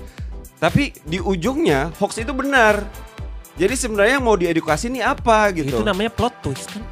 Tapi 0.59 0.91
di 1.07 1.23
ujungnya 1.23 1.95
hoax 1.95 2.19
itu 2.19 2.35
benar. 2.35 2.83
Jadi 3.55 3.71
sebenarnya 3.71 4.19
yang 4.19 4.27
mau 4.27 4.35
diedukasi 4.35 4.91
ini 4.91 4.99
apa 4.99 5.47
gitu. 5.55 5.79
Itu 5.79 5.87
namanya 5.87 6.11
plot 6.11 6.43
twist 6.43 6.75
kan. 6.75 6.83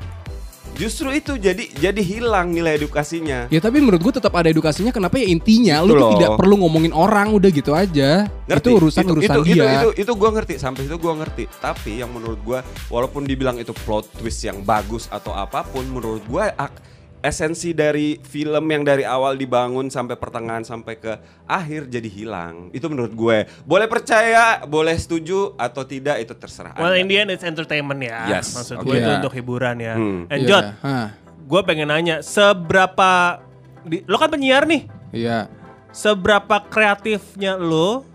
Justru 0.78 1.10
itu 1.10 1.42
jadi 1.42 1.74
jadi 1.74 2.02
hilang 2.06 2.54
nilai 2.54 2.78
edukasinya. 2.78 3.50
Ya 3.50 3.58
tapi 3.58 3.82
menurut 3.82 3.98
gue 3.98 4.14
tetap 4.22 4.30
ada 4.38 4.46
edukasinya 4.46 4.94
kenapa 4.94 5.18
ya 5.18 5.26
intinya 5.26 5.82
Itu 5.82 5.90
lu 5.90 5.94
tuh 5.98 6.10
tidak 6.22 6.38
perlu 6.38 6.56
ngomongin 6.62 6.94
orang 6.94 7.34
udah 7.34 7.50
gitu 7.50 7.74
aja. 7.74 8.30
Ngerti? 8.46 8.62
Itu 8.62 8.70
urusan 8.78 9.06
urusan 9.10 9.36
itu, 9.42 9.42
itu, 9.42 9.58
dia. 9.58 9.72
Itu, 9.82 9.90
itu, 9.98 10.12
gue 10.14 10.30
ngerti 10.38 10.54
sampai 10.62 10.86
situ 10.86 10.98
gue 11.02 11.14
ngerti. 11.18 11.44
Tapi 11.58 12.06
yang 12.06 12.14
menurut 12.14 12.40
gue, 12.46 12.60
walaupun 12.94 13.26
dibilang 13.26 13.58
itu 13.58 13.74
plot 13.74 14.06
twist 14.22 14.46
yang 14.46 14.62
bagus 14.62 15.10
atau 15.10 15.34
apa 15.34 15.66
pun, 15.66 15.82
menurut 15.90 16.22
gue 16.30 16.46
esensi 17.20 17.72
dari 17.72 18.18
film 18.20 18.66
yang 18.66 18.82
dari 18.82 19.02
awal 19.02 19.34
dibangun 19.34 19.88
sampai 19.88 20.14
pertengahan 20.14 20.62
sampai 20.62 20.96
ke 20.96 21.14
akhir 21.44 21.88
jadi 21.88 22.06
hilang. 22.06 22.70
Itu 22.70 22.88
menurut 22.88 23.12
gue. 23.12 23.38
Boleh 23.64 23.86
percaya, 23.86 24.62
boleh 24.64 24.94
setuju 24.94 25.54
atau 25.56 25.82
tidak 25.82 26.20
itu 26.20 26.34
terserah. 26.34 26.78
Well 26.78 26.94
Anda. 26.94 27.02
in 27.02 27.08
the 27.08 27.18
end 27.18 27.30
it's 27.30 27.42
entertainment 27.42 28.00
ya. 28.00 28.30
Yes, 28.30 28.54
Maksud 28.54 28.80
oke. 28.80 28.86
gue 28.86 28.96
itu 28.98 29.10
Iya. 29.10 29.18
untuk 29.20 29.34
hiburan 29.34 29.76
ya. 29.78 29.94
Hmm. 29.96 30.22
And 30.30 30.40
Iya, 30.42 30.48
Jod, 30.48 30.66
Hah, 30.82 31.08
gue 31.48 31.62
pengen 31.64 31.88
nanya 31.90 32.16
seberapa 32.22 33.42
di, 33.82 34.04
lo 34.06 34.18
kan 34.18 34.30
penyiar 34.30 34.68
nih. 34.68 34.86
Iya. 35.10 35.48
Seberapa 35.90 36.62
kreatifnya 36.64 37.58
lo 37.58 38.06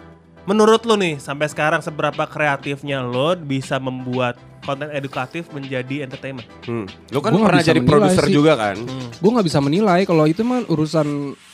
menurut 0.43 0.83
lo 0.85 0.95
nih 0.95 1.19
sampai 1.19 1.47
sekarang 1.47 1.81
seberapa 1.81 2.27
kreatifnya 2.27 3.01
lo 3.01 3.35
bisa 3.35 3.79
membuat 3.79 4.39
konten 4.63 4.89
edukatif 4.89 5.51
menjadi 5.51 6.07
entertainment? 6.07 6.47
Hmm. 6.63 6.87
Lu 7.11 7.19
kan 7.19 7.35
Gua 7.35 7.51
pernah 7.51 7.61
bisa 7.61 7.71
jadi 7.75 7.81
produser 7.83 8.27
juga 8.27 8.53
kan? 8.55 8.77
Gue 9.19 9.31
nggak 9.31 9.47
bisa 9.47 9.59
menilai 9.59 10.01
kalau 10.03 10.25
itu 10.25 10.41
mah 10.41 10.63
urusan 10.65 11.07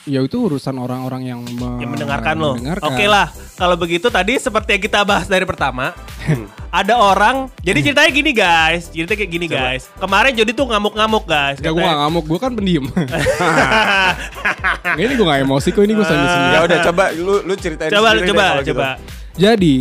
ya 0.05 0.21
itu 0.21 0.37
urusan 0.39 0.73
orang-orang 0.73 1.21
yang, 1.27 1.39
me- 1.43 1.81
yang 1.81 1.89
mendengarkan 1.89 2.33
lo. 2.37 2.53
mendengarkan. 2.53 2.85
Oke 2.87 3.05
lah, 3.05 3.27
kalau 3.55 3.75
begitu 3.75 4.07
tadi 4.07 4.37
seperti 4.37 4.77
yang 4.77 4.83
kita 4.83 4.99
bahas 5.01 5.25
dari 5.25 5.43
pertama, 5.43 5.93
ada 6.79 6.95
orang. 6.95 7.49
Jadi 7.61 7.79
ceritanya 7.83 8.09
gini 8.09 8.31
guys, 8.31 8.89
ceritanya 8.89 9.17
kayak 9.17 9.31
gini 9.31 9.45
guys. 9.45 9.89
Kemarin 9.97 10.31
Jody 10.33 10.53
tuh 10.53 10.65
ngamuk-ngamuk 10.65 11.25
guys. 11.25 11.57
Gak 11.57 11.69
gue 11.69 11.81
gak 11.81 11.99
ngamuk, 11.99 12.25
gue 12.25 12.39
kan 12.39 12.51
pendiam. 12.53 12.85
Ini 14.95 15.13
gue 15.13 15.25
gak 15.25 15.41
emosi 15.43 15.67
kok, 15.71 15.81
ini 15.81 15.93
gue 15.93 16.05
sambil 16.05 16.27
senyum. 16.27 16.51
Ya 16.51 16.59
udah 16.65 16.77
coba 16.85 17.03
lu 17.13 17.33
lu 17.43 17.53
ceritain 17.55 17.89
coba 17.89 18.09
sendiri 18.11 18.21
deh 18.21 18.29
coba 18.29 18.43
kalau 18.43 18.63
gitu. 18.63 18.71
coba. 18.73 18.87
Jadi 19.39 19.75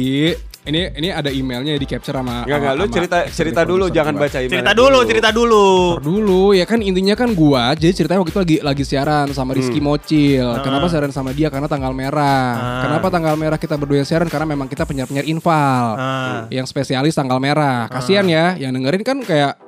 ini 0.68 0.80
ini 0.94 1.08
ada 1.08 1.32
emailnya 1.32 1.74
di 1.74 1.86
capture 1.88 2.14
sama. 2.20 2.44
Enggak 2.44 2.58
enggak, 2.60 2.74
lu 2.76 2.84
cerita 2.92 3.18
cerita 3.32 3.60
dulu 3.64 3.84
jangan 3.88 4.14
gua. 4.14 4.22
baca 4.28 4.38
email. 4.38 4.52
Cerita 4.52 4.72
dulu, 4.76 4.98
cerita 5.08 5.28
dulu. 5.32 5.66
Ntar 5.96 6.04
dulu 6.04 6.42
ya 6.52 6.64
kan 6.68 6.78
intinya 6.84 7.14
kan 7.16 7.30
gua 7.32 7.72
jadi 7.72 7.92
ceritanya 7.96 8.20
waktu 8.20 8.32
itu 8.32 8.40
lagi 8.40 8.56
lagi 8.60 8.84
siaran 8.84 9.26
sama 9.32 9.56
Rizky 9.56 9.80
Mocil. 9.80 10.46
Kenapa 10.60 10.86
siaran 10.92 11.12
sama 11.12 11.32
dia? 11.32 11.48
Karena 11.48 11.66
tanggal 11.66 11.92
merah. 11.96 12.52
Ah. 12.54 12.82
Kenapa 12.84 13.08
tanggal 13.08 13.34
merah 13.34 13.56
kita 13.56 13.74
berdua 13.80 14.04
yang 14.04 14.08
siaran? 14.08 14.28
Karena 14.28 14.46
memang 14.48 14.68
kita 14.68 14.84
penyiar-penyiar 14.84 15.26
infal. 15.26 15.96
Ah. 15.96 16.44
Yang 16.52 16.70
spesialis 16.70 17.16
tanggal 17.16 17.40
merah. 17.40 17.88
Kasihan 17.88 18.28
ya 18.28 18.54
yang 18.60 18.76
dengerin 18.76 19.02
kan 19.02 19.18
kayak 19.24 19.67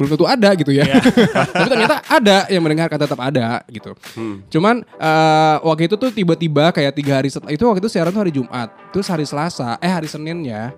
belum 0.00 0.16
tentu 0.16 0.24
ada 0.24 0.48
gitu 0.56 0.72
ya. 0.72 0.88
Tapi 1.52 1.68
ternyata 1.68 2.00
ada 2.08 2.48
yang 2.48 2.64
mendengarkan 2.64 2.96
tetap 2.96 3.20
ada 3.20 3.60
gitu. 3.68 3.92
Cuman 4.48 4.80
eh, 4.80 5.56
waktu 5.60 5.92
itu 5.92 6.00
tuh 6.00 6.08
tiba-tiba 6.08 6.72
kayak 6.72 6.96
tiga 6.96 7.20
hari 7.20 7.28
setelah 7.28 7.52
itu 7.52 7.60
waktu 7.68 7.84
itu 7.84 7.92
siaran 7.92 8.08
tuh 8.08 8.24
hari 8.24 8.32
Jumat. 8.32 8.72
Terus 8.96 9.04
hari 9.12 9.28
Selasa, 9.28 9.76
eh 9.76 9.92
hari 9.92 10.08
Senin 10.08 10.40
ya, 10.40 10.72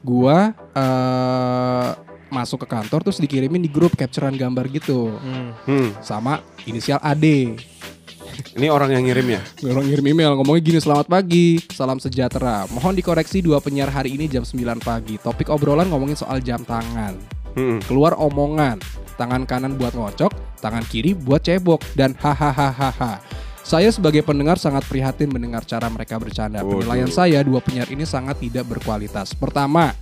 gua 0.00 0.54
eh 0.72 1.88
masuk 2.28 2.62
ke 2.62 2.68
kantor 2.68 3.00
terus 3.02 3.18
dikirimin 3.18 3.58
di 3.58 3.72
grup 3.72 3.96
capturean 3.96 4.36
gambar 4.36 4.68
gitu 4.68 5.16
Hmm. 5.16 5.50
Hmm. 5.64 5.88
sama 5.98 6.44
inisial 6.62 7.00
AD. 7.00 7.24
Ini 8.54 8.70
orang 8.70 8.94
yang 8.94 9.02
ngirim 9.02 9.34
ya? 9.34 9.42
Orang 9.66 9.82
ngirim 9.82 10.06
email 10.06 10.30
ngomongnya 10.36 10.62
gini 10.62 10.78
selamat 10.78 11.10
pagi, 11.10 11.58
salam 11.74 11.98
sejahtera. 11.98 12.70
Mohon 12.70 12.94
dikoreksi 12.94 13.42
dua 13.42 13.58
penyiar 13.58 13.90
hari 13.90 14.14
ini 14.14 14.30
jam 14.30 14.46
9 14.46 14.78
pagi. 14.78 15.18
Topik 15.18 15.50
obrolan 15.50 15.90
ngomongin 15.90 16.14
soal 16.14 16.38
jam 16.38 16.62
tangan. 16.62 17.18
Hmm. 17.58 17.82
Keluar 17.82 18.14
omongan, 18.14 18.78
tangan 19.18 19.42
kanan 19.42 19.74
buat 19.74 19.98
ngocok, 19.98 20.62
tangan 20.62 20.86
kiri 20.86 21.18
buat 21.18 21.42
cebok 21.42 21.82
dan 21.98 22.14
hahaha. 22.14 23.18
Saya 23.66 23.90
sebagai 23.90 24.22
pendengar 24.22 24.56
sangat 24.56 24.86
prihatin 24.86 25.28
mendengar 25.28 25.66
cara 25.66 25.90
mereka 25.90 26.16
bercanda. 26.16 26.62
Waduh. 26.62 26.86
Penilaian 26.86 27.10
saya 27.10 27.42
dua 27.42 27.58
penyiar 27.58 27.90
ini 27.90 28.06
sangat 28.06 28.38
tidak 28.38 28.64
berkualitas. 28.64 29.34
Pertama, 29.34 29.92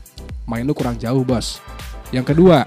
main 0.44 0.62
lu 0.62 0.76
kurang 0.76 1.00
jauh, 1.00 1.24
Bos. 1.26 1.58
Yang 2.14 2.36
kedua, 2.36 2.62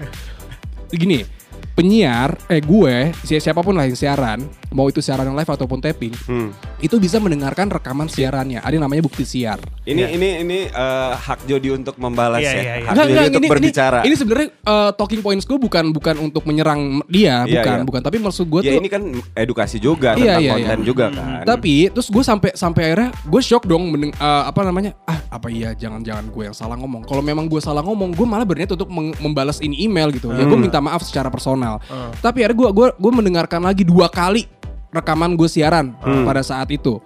gini, 0.92 1.24
penyiar 1.72 2.36
eh 2.52 2.60
gue 2.60 3.14
si- 3.24 3.40
siapa 3.40 3.64
pun 3.64 3.72
lah 3.72 3.88
yang 3.88 3.96
siaran 3.96 4.44
mau 4.70 4.86
itu 4.86 4.98
siaran 4.98 5.26
live 5.28 5.46
ataupun 5.48 5.78
tapping 5.78 6.14
Hmm. 6.22 6.50
itu 6.78 6.94
bisa 6.96 7.16
mendengarkan 7.16 7.66
rekaman 7.68 8.06
siarannya 8.06 8.58
ada 8.58 8.70
yang 8.70 8.82
namanya 8.82 9.02
bukti 9.02 9.22
siar 9.22 9.58
Ini 9.82 10.12
ini 10.12 10.28
ini 10.40 10.58
eh, 10.66 11.12
hak 11.12 11.44
Jody 11.44 11.72
untuk 11.72 11.96
membalas 11.96 12.38
Iya, 12.38 12.50
ya. 12.50 12.54
iya, 12.54 12.74
iya. 12.76 12.86
Hak 12.86 12.94
Jody 13.00 13.26
untuk 13.32 13.50
berbicara. 13.50 13.98
ini, 14.00 14.14
sebenarnya 14.14 14.48
eh, 14.54 14.90
talking 14.94 15.18
points 15.18 15.42
gue 15.42 15.56
bukan 15.56 15.90
bukan 15.90 16.14
untuk 16.20 16.44
menyerang 16.44 17.02
dia 17.06 17.42
Iya, 17.42 17.58
bukan 17.58 17.74
iya. 17.74 17.84
bukan 17.84 18.00
tapi 18.00 18.16
maksud 18.18 18.46
gue 18.46 18.60
ya 18.60 18.70
tuh 18.70 18.78
ini 18.78 18.88
kan 18.88 19.02
edukasi 19.34 19.76
juga 19.76 20.14
Iya, 20.14 20.36
tentang 20.36 20.40
iya, 20.40 20.52
konten 20.54 20.78
iya. 20.78 20.86
juga 20.86 21.06
kan. 21.08 21.42
tapi 21.44 21.74
terus 21.88 22.06
gue 22.06 22.22
sampai 22.22 22.50
sampai 22.52 22.82
akhirnya 22.86 23.10
gue 23.24 23.40
shock 23.40 23.64
dong 23.64 23.90
mendeng, 23.90 24.12
eh, 24.12 24.42
apa 24.44 24.60
namanya 24.62 24.94
ah 25.04 25.18
apa 25.28 25.46
iya 25.48 25.72
jangan 25.72 26.00
jangan 26.00 26.24
gue 26.26 26.42
yang 26.44 26.54
salah 26.54 26.76
ngomong 26.76 27.02
kalau 27.02 27.20
memang 27.20 27.44
gue 27.44 27.58
salah 27.58 27.80
ngomong 27.80 28.12
gue 28.12 28.24
malah 28.24 28.44
berniat 28.44 28.70
untuk 28.70 28.86
membalas 28.92 29.58
ini 29.58 29.80
email 29.80 30.10
gitu 30.10 30.30
ya 30.30 30.42
gue 30.42 30.50
Hmm. 30.50 30.62
minta 30.62 30.78
maaf 30.78 31.00
secara 31.00 31.26
personal 31.26 31.80
tapi 32.18 32.40
akhirnya 32.40 32.58
gue 32.60 32.68
gue 32.72 32.88
gue 32.94 33.12
mendengarkan 33.12 33.60
lagi 33.60 33.82
dua 33.82 34.06
kali 34.06 34.44
rekaman 34.90 35.34
gue 35.34 35.46
siaran 35.46 35.94
Hmm. 36.02 36.26
pada 36.26 36.42
saat 36.42 36.68
itu. 36.70 36.98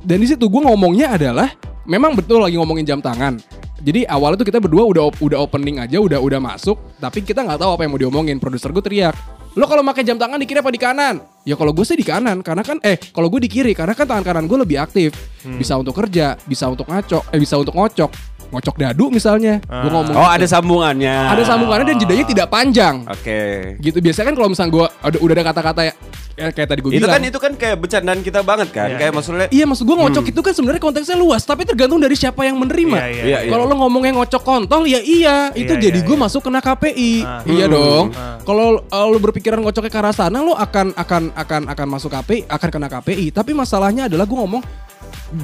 Dan 0.00 0.20
di 0.20 0.26
situ 0.28 0.46
gue 0.46 0.62
ngomongnya 0.62 1.14
adalah 1.14 1.52
memang 1.84 2.16
betul 2.16 2.40
lagi 2.40 2.56
ngomongin 2.56 2.86
jam 2.86 3.00
tangan. 3.00 3.38
Jadi 3.80 4.04
awalnya 4.04 4.44
tuh 4.44 4.48
kita 4.52 4.60
berdua 4.60 4.84
udah 4.84 5.08
udah 5.18 5.38
opening 5.40 5.80
aja 5.80 5.96
udah 5.96 6.20
udah 6.20 6.36
masuk 6.36 6.76
tapi 7.00 7.24
kita 7.24 7.40
nggak 7.40 7.64
tahu 7.64 7.70
apa 7.72 7.82
yang 7.84 7.92
mau 7.96 8.00
diomongin. 8.00 8.36
Produser 8.36 8.68
gue 8.70 8.84
teriak 8.84 9.16
lo 9.50 9.66
kalau 9.66 9.82
pakai 9.82 10.06
jam 10.06 10.14
tangan 10.14 10.38
di 10.38 10.46
kiri 10.46 10.62
apa 10.62 10.70
di 10.70 10.78
kanan? 10.78 11.18
Ya 11.42 11.58
kalau 11.58 11.74
gue 11.74 11.82
sih 11.82 11.98
di 11.98 12.06
kanan 12.06 12.38
karena 12.38 12.62
kan 12.62 12.78
eh 12.86 12.94
kalau 13.10 13.26
gue 13.26 13.42
di 13.42 13.50
kiri 13.50 13.74
karena 13.74 13.98
kan 13.98 14.06
tangan 14.06 14.22
kanan 14.22 14.44
gue 14.46 14.58
lebih 14.62 14.78
aktif. 14.78 15.10
Bisa 15.42 15.74
untuk 15.74 15.96
kerja 15.96 16.38
bisa 16.46 16.70
untuk 16.70 16.86
ngacok 16.86 17.34
eh 17.34 17.40
bisa 17.40 17.58
untuk 17.58 17.74
ngocok 17.74 18.29
ngocok 18.50 18.76
dadu 18.76 19.08
misalnya 19.08 19.62
gue 19.62 19.90
ngomong 19.90 20.10
oh 20.10 20.26
gitu. 20.26 20.36
ada 20.36 20.46
sambungannya. 20.46 21.16
ada 21.30 21.42
sambungannya 21.42 21.86
dan 21.86 21.98
jedanya 21.98 22.24
tidak 22.26 22.46
panjang 22.46 23.06
Oke. 23.06 23.74
gitu 23.78 23.98
biasanya 23.98 24.26
kan 24.30 24.34
kalau 24.34 24.48
misalnya 24.50 24.70
gue 24.70 24.86
ada 24.90 25.16
udah 25.16 25.34
ada 25.34 25.44
kata-kata 25.46 25.80
ya, 25.86 25.94
ya 26.34 26.46
kayak 26.50 26.68
tadi 26.68 26.80
gue 26.80 26.90
Itu 26.90 26.98
bilang 26.98 27.14
kan 27.14 27.22
itu 27.22 27.38
kan 27.38 27.52
kayak 27.54 27.76
bercandaan 27.78 28.20
kita 28.20 28.40
banget 28.42 28.68
kan. 28.74 28.90
Iya, 28.90 28.96
kayak 28.98 29.12
iya. 29.12 29.16
maksudnya 29.16 29.46
Iya 29.50 29.64
maksud 29.68 29.84
gue 29.84 29.96
ngocok 29.96 30.24
itu 30.26 30.40
kan 30.40 30.52
sebenarnya 30.52 30.82
konteksnya 30.82 31.14
luas 31.14 31.42
Tapi 31.44 31.62
tergantung 31.62 32.00
dari 32.00 32.16
siapa 32.16 32.42
yang 32.42 32.56
menerima 32.56 32.96
Iya, 32.96 33.06
iya, 33.06 33.22
Iya, 33.22 33.38
iya. 33.44 33.50
Kalau 33.52 33.64
lo 33.64 33.74
ngomongnya 33.76 34.12
ngocok 34.16 34.42
kontol 34.42 34.82
ya 34.84 34.98
iya 34.98 35.52
Itu 35.52 35.76
Iya, 35.76 35.90
jadi 35.90 35.98
iya, 36.00 36.06
gue 36.06 36.16
iya. 36.16 36.22
masuk 36.24 36.40
kena 36.42 36.58
KPI 36.58 37.12
Ah. 37.20 37.42
Iya 37.44 37.66
Hmm. 37.68 37.74
dong 37.76 38.06
Ah. 38.16 38.40
Kalau 38.40 38.66
uh, 38.82 39.06
lo 39.06 39.18
berpikiran 39.20 39.60
ngocoknya 39.60 39.92
ke 39.92 39.98
arah 40.00 40.14
sana 40.16 40.40
Lo 40.40 40.56
akan 40.56 40.96
akan 40.96 41.22
akan 41.36 41.62
akan 41.70 41.86
masuk 41.86 42.10
KPI 42.10 42.48
Akan 42.48 42.68
kena 42.72 42.88
KPI 42.88 43.30
Tapi 43.30 43.52
masalahnya 43.52 44.08
adalah 44.08 44.24
gue 44.24 44.34
ngomong 44.34 44.62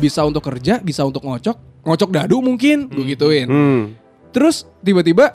Bisa 0.01 0.25
untuk 0.25 0.43
kerja 0.43 0.81
Bisa 0.81 1.05
untuk 1.05 1.23
ngocok 1.23 1.76
Ngocok 1.87 2.11
dadu 2.11 2.43
mungkin 2.43 2.91
Gue 2.91 3.15
gituin 3.15 3.47
Hmm. 3.47 3.83
Terus 4.35 4.67
tiba-tiba 4.85 5.33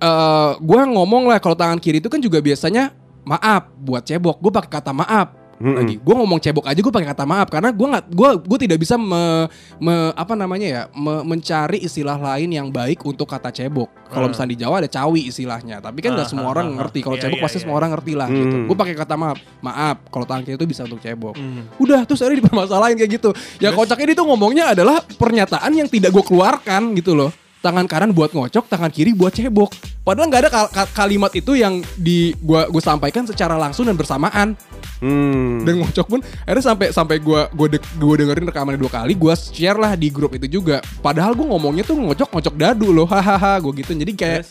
eh 0.00 0.52
gue 0.58 0.80
ngomong 0.90 1.28
lah 1.28 1.38
kalau 1.38 1.54
tangan 1.54 1.78
kiri 1.78 2.00
itu 2.00 2.08
kan 2.08 2.18
juga 2.18 2.40
biasanya 2.40 2.90
maaf 3.22 3.68
buat 3.78 4.02
cebok. 4.02 4.40
Gue 4.42 4.50
pakai 4.50 4.80
kata 4.80 4.90
maaf. 4.96 5.39
Lagi. 5.60 5.94
Gue 5.96 6.14
ngomong 6.14 6.40
cebok 6.40 6.64
aja 6.64 6.76
gue 6.76 6.88
pakai 6.88 7.08
kata 7.08 7.24
maaf 7.24 7.48
karena 7.48 7.68
gue 7.68 7.84
nggak 7.84 8.04
gue 8.08 8.30
gue 8.48 8.58
tidak 8.64 8.78
bisa 8.80 8.96
me, 8.96 9.44
me- 9.76 10.12
apa 10.12 10.32
namanya 10.32 10.66
ya 10.66 10.82
me- 10.90 11.20
mencari 11.22 11.78
istilah 11.78 12.16
lain 12.16 12.48
yang 12.48 12.68
baik 12.68 13.04
untuk 13.04 13.28
kata 13.28 13.52
cebok. 13.52 13.92
Kalau 14.08 14.26
misalnya 14.26 14.50
di 14.50 14.58
Jawa 14.58 14.80
ada 14.80 14.90
cawi 14.90 15.28
istilahnya, 15.28 15.78
tapi 15.78 16.00
kan 16.00 16.16
nggak 16.16 16.26
Ah, 16.26 16.30
semua 16.32 16.48
ah, 16.48 16.54
orang 16.56 16.66
ah, 16.66 16.76
ngerti. 16.82 16.98
Kalau 16.98 17.14
Iya, 17.14 17.22
cebok 17.28 17.38
iya, 17.38 17.44
pasti 17.44 17.56
iya. 17.56 17.62
semua 17.62 17.76
orang 17.76 17.90
ngerti 17.92 18.12
lah 18.16 18.28
gitu. 18.28 18.56
Hmm. 18.56 18.66
Gue 18.66 18.76
pakai 18.76 18.94
kata 18.96 19.14
maaf, 19.14 19.38
maaf. 19.60 19.96
Kalau 20.08 20.24
tangan 20.26 20.42
kiri 20.42 20.56
itu 20.56 20.66
bisa 20.66 20.82
untuk 20.82 20.98
cebok. 20.98 21.36
Hmm. 21.36 21.68
Udah 21.76 22.02
terus 22.02 22.18
akhirnya 22.18 22.40
dipermasalahin 22.40 22.96
kayak 22.96 23.12
gitu. 23.20 23.30
Ya 23.60 23.70
kocaknya 23.70 24.06
dia 24.10 24.16
tuh 24.18 24.26
ngomongnya 24.26 24.64
adalah 24.72 24.98
pernyataan 25.04 25.70
yang 25.70 25.86
tidak 25.86 26.10
gue 26.10 26.24
keluarkan 26.24 26.96
gitu 26.96 27.14
loh. 27.14 27.30
Tangan 27.60 27.84
kanan 27.84 28.16
buat 28.16 28.32
ngocok, 28.32 28.72
tangan 28.72 28.88
kiri 28.88 29.12
buat 29.12 29.36
cebok. 29.36 29.76
Padahal 30.00 30.32
nggak 30.32 30.48
ada 30.48 30.50
kal- 30.50 30.72
kal- 30.72 30.92
kalimat 30.96 31.28
itu 31.36 31.52
yang 31.52 31.84
di 31.92 32.32
gua 32.40 32.64
gue 32.72 32.80
sampaikan 32.80 33.28
secara 33.28 33.60
langsung 33.60 33.84
dan 33.84 34.00
bersamaan. 34.00 34.56
Hmm. 34.96 35.60
Dan 35.68 35.84
ngocok 35.84 36.06
pun 36.08 36.20
akhirnya 36.24 36.64
sampai 36.64 36.88
sampai 36.88 37.16
gua 37.20 37.52
gua 37.52 37.68
de- 37.68 37.84
gua 38.00 38.16
dengerin 38.16 38.48
rekamannya 38.48 38.80
dua 38.80 38.88
kali, 38.88 39.12
gua 39.12 39.36
share 39.36 39.76
lah 39.76 39.92
di 39.92 40.08
grup 40.08 40.32
itu 40.40 40.48
juga. 40.48 40.80
Padahal 41.04 41.36
gua 41.36 41.52
ngomongnya 41.52 41.84
tuh 41.84 42.00
ngocok 42.00 42.32
ngocok 42.32 42.54
dadu 42.56 42.96
loh, 42.96 43.04
hahaha, 43.04 43.60
gua 43.60 43.76
gitu. 43.76 43.92
Jadi 43.92 44.12
kayak 44.16 44.48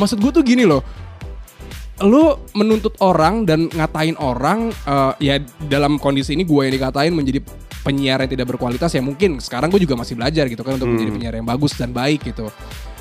maksud 0.00 0.16
gua 0.16 0.32
tuh 0.32 0.40
gini 0.40 0.64
loh. 0.64 0.80
Lu 2.00 2.32
menuntut 2.56 2.96
orang 3.04 3.44
dan 3.44 3.68
ngatain 3.68 4.16
orang 4.16 4.72
eh, 4.72 5.12
ya 5.20 5.34
dalam 5.68 6.00
kondisi 6.00 6.32
ini 6.32 6.48
gua 6.48 6.64
yang 6.64 6.80
dikatain 6.80 7.12
menjadi 7.12 7.44
penyiar 7.82 8.22
yang 8.24 8.30
tidak 8.30 8.46
berkualitas 8.54 8.90
ya 8.92 9.02
mungkin 9.02 9.38
sekarang 9.38 9.70
gue 9.70 9.82
juga 9.82 9.94
masih 9.98 10.14
belajar 10.18 10.44
gitu 10.50 10.62
kan 10.66 10.76
untuk 10.76 10.90
menjadi 10.90 11.10
penyiar 11.14 11.34
yang 11.38 11.46
bagus 11.48 11.72
dan 11.74 11.90
baik 11.94 12.22
gitu. 12.26 12.50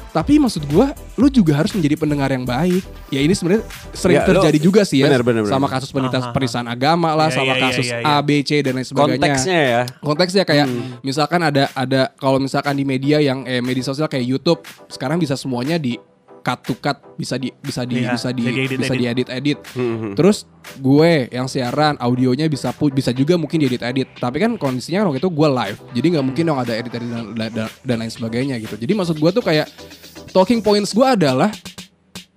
Tapi 0.08 0.42
maksud 0.42 0.66
gua 0.72 0.98
lu 1.14 1.30
juga 1.30 1.54
harus 1.54 1.70
menjadi 1.78 1.94
pendengar 1.94 2.34
yang 2.34 2.42
baik. 2.42 2.82
Ya 3.14 3.22
ini 3.22 3.38
sebenarnya 3.38 3.62
sering 3.94 4.18
Ya, 4.18 4.26
terjadi 4.26 4.58
juga 4.58 4.82
sih 4.82 5.04
ya 5.04 5.12
benar, 5.12 5.22
benar, 5.22 5.46
benar. 5.46 5.54
sama 5.54 5.68
kasus 5.70 5.94
penistaan 5.94 6.24
Aha. 6.26 6.34
penistaan 6.34 6.66
agama 6.66 7.14
lah, 7.14 7.30
Iya, 7.30 7.38
sama 7.38 7.54
iya, 7.54 7.62
kasus 7.62 7.86
iya, 7.86 7.98
iya. 8.02 8.18
A, 8.18 8.24
B, 8.26 8.30
C 8.42 8.66
dan 8.66 8.74
lain 8.82 8.88
sebagainya. 8.88 9.14
Konteksnya 9.22 9.60
ya. 9.62 9.82
Konteksnya 10.02 10.44
kayak 10.48 10.68
misalkan 11.06 11.42
ada 11.46 11.70
ada 11.76 12.10
kalau 12.18 12.42
misalkan 12.42 12.74
di 12.74 12.82
media 12.88 13.22
yang 13.22 13.46
eh, 13.46 13.62
media 13.62 13.86
sosial 13.86 14.10
kayak 14.10 14.26
YouTube 14.26 14.66
sekarang 14.90 15.22
bisa 15.22 15.38
semuanya 15.38 15.78
di 15.78 16.02
cut 16.48 16.64
to 16.64 16.74
cut 16.74 16.96
bisa 17.14 17.36
di 17.36 17.52
bisa 17.54 17.84
di 17.84 18.00
Iya, 18.00 18.16
bisa 18.16 18.32
di 18.32 18.40
bisa 18.40 18.56
bisa 18.80 18.88
edit. 18.88 19.00
diedit 19.04 19.28
edit. 19.30 19.60
Hmm. 19.76 20.16
Terus 20.16 20.48
gue 20.78 21.28
yang 21.28 21.46
siaran 21.46 21.96
audionya 21.98 22.48
bisa 22.48 22.72
pu- 22.72 22.88
bisa 22.90 23.12
juga 23.12 23.36
mungkin 23.36 23.60
diedit 23.60 23.82
edit. 23.82 24.08
Tapi 24.14 24.40
kan 24.40 24.56
kondisinya 24.56 25.04
waktu 25.04 25.20
itu 25.20 25.28
gue 25.28 25.48
live. 25.50 25.80
Jadi 25.92 26.08
nggak 26.10 26.26
mungkin 26.26 26.44
dong 26.46 26.56
ada 26.58 26.72
edit 26.72 26.94
edit 26.94 27.10
dan, 27.12 27.36
dan, 27.36 27.68
dan- 27.84 27.98
lain 27.98 28.08
sebagainya 28.08 28.56
gitu. 28.58 28.74
Jadi 28.74 28.94
maksud 28.94 29.16
gue 29.16 29.30
tuh 29.30 29.42
kayak 29.42 29.68
talking 30.30 30.62
points 30.62 30.92
gue 30.92 31.04
adalah 31.04 31.52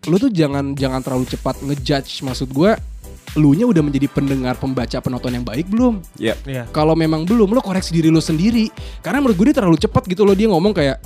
lu 0.03 0.17
tuh 0.17 0.29
jangan 0.29 0.73
jangan 0.73 0.99
terlalu 0.99 1.29
cepat 1.29 1.61
ngejudge 1.61 2.25
maksud 2.25 2.49
gue 2.49 2.73
lu 3.37 3.53
nya 3.53 3.63
udah 3.63 3.79
menjadi 3.79 4.09
pendengar 4.09 4.57
pembaca 4.57 4.99
penonton 4.99 5.31
yang 5.31 5.45
baik 5.45 5.69
belum 5.69 6.03
Ya. 6.17 6.35
Iya. 6.43 6.67
kalau 6.67 6.97
memang 6.97 7.23
belum 7.23 7.47
lo 7.47 7.61
koreksi 7.61 7.93
diri 7.93 8.09
lo 8.09 8.19
sendiri 8.19 8.73
karena 8.99 9.21
menurut 9.21 9.37
gue 9.37 9.47
dia 9.47 9.57
terlalu 9.57 9.77
cepat 9.77 10.03
gitu 10.05 10.25
loh 10.25 10.33
dia 10.33 10.49
ngomong 10.49 10.73
kayak 10.73 10.99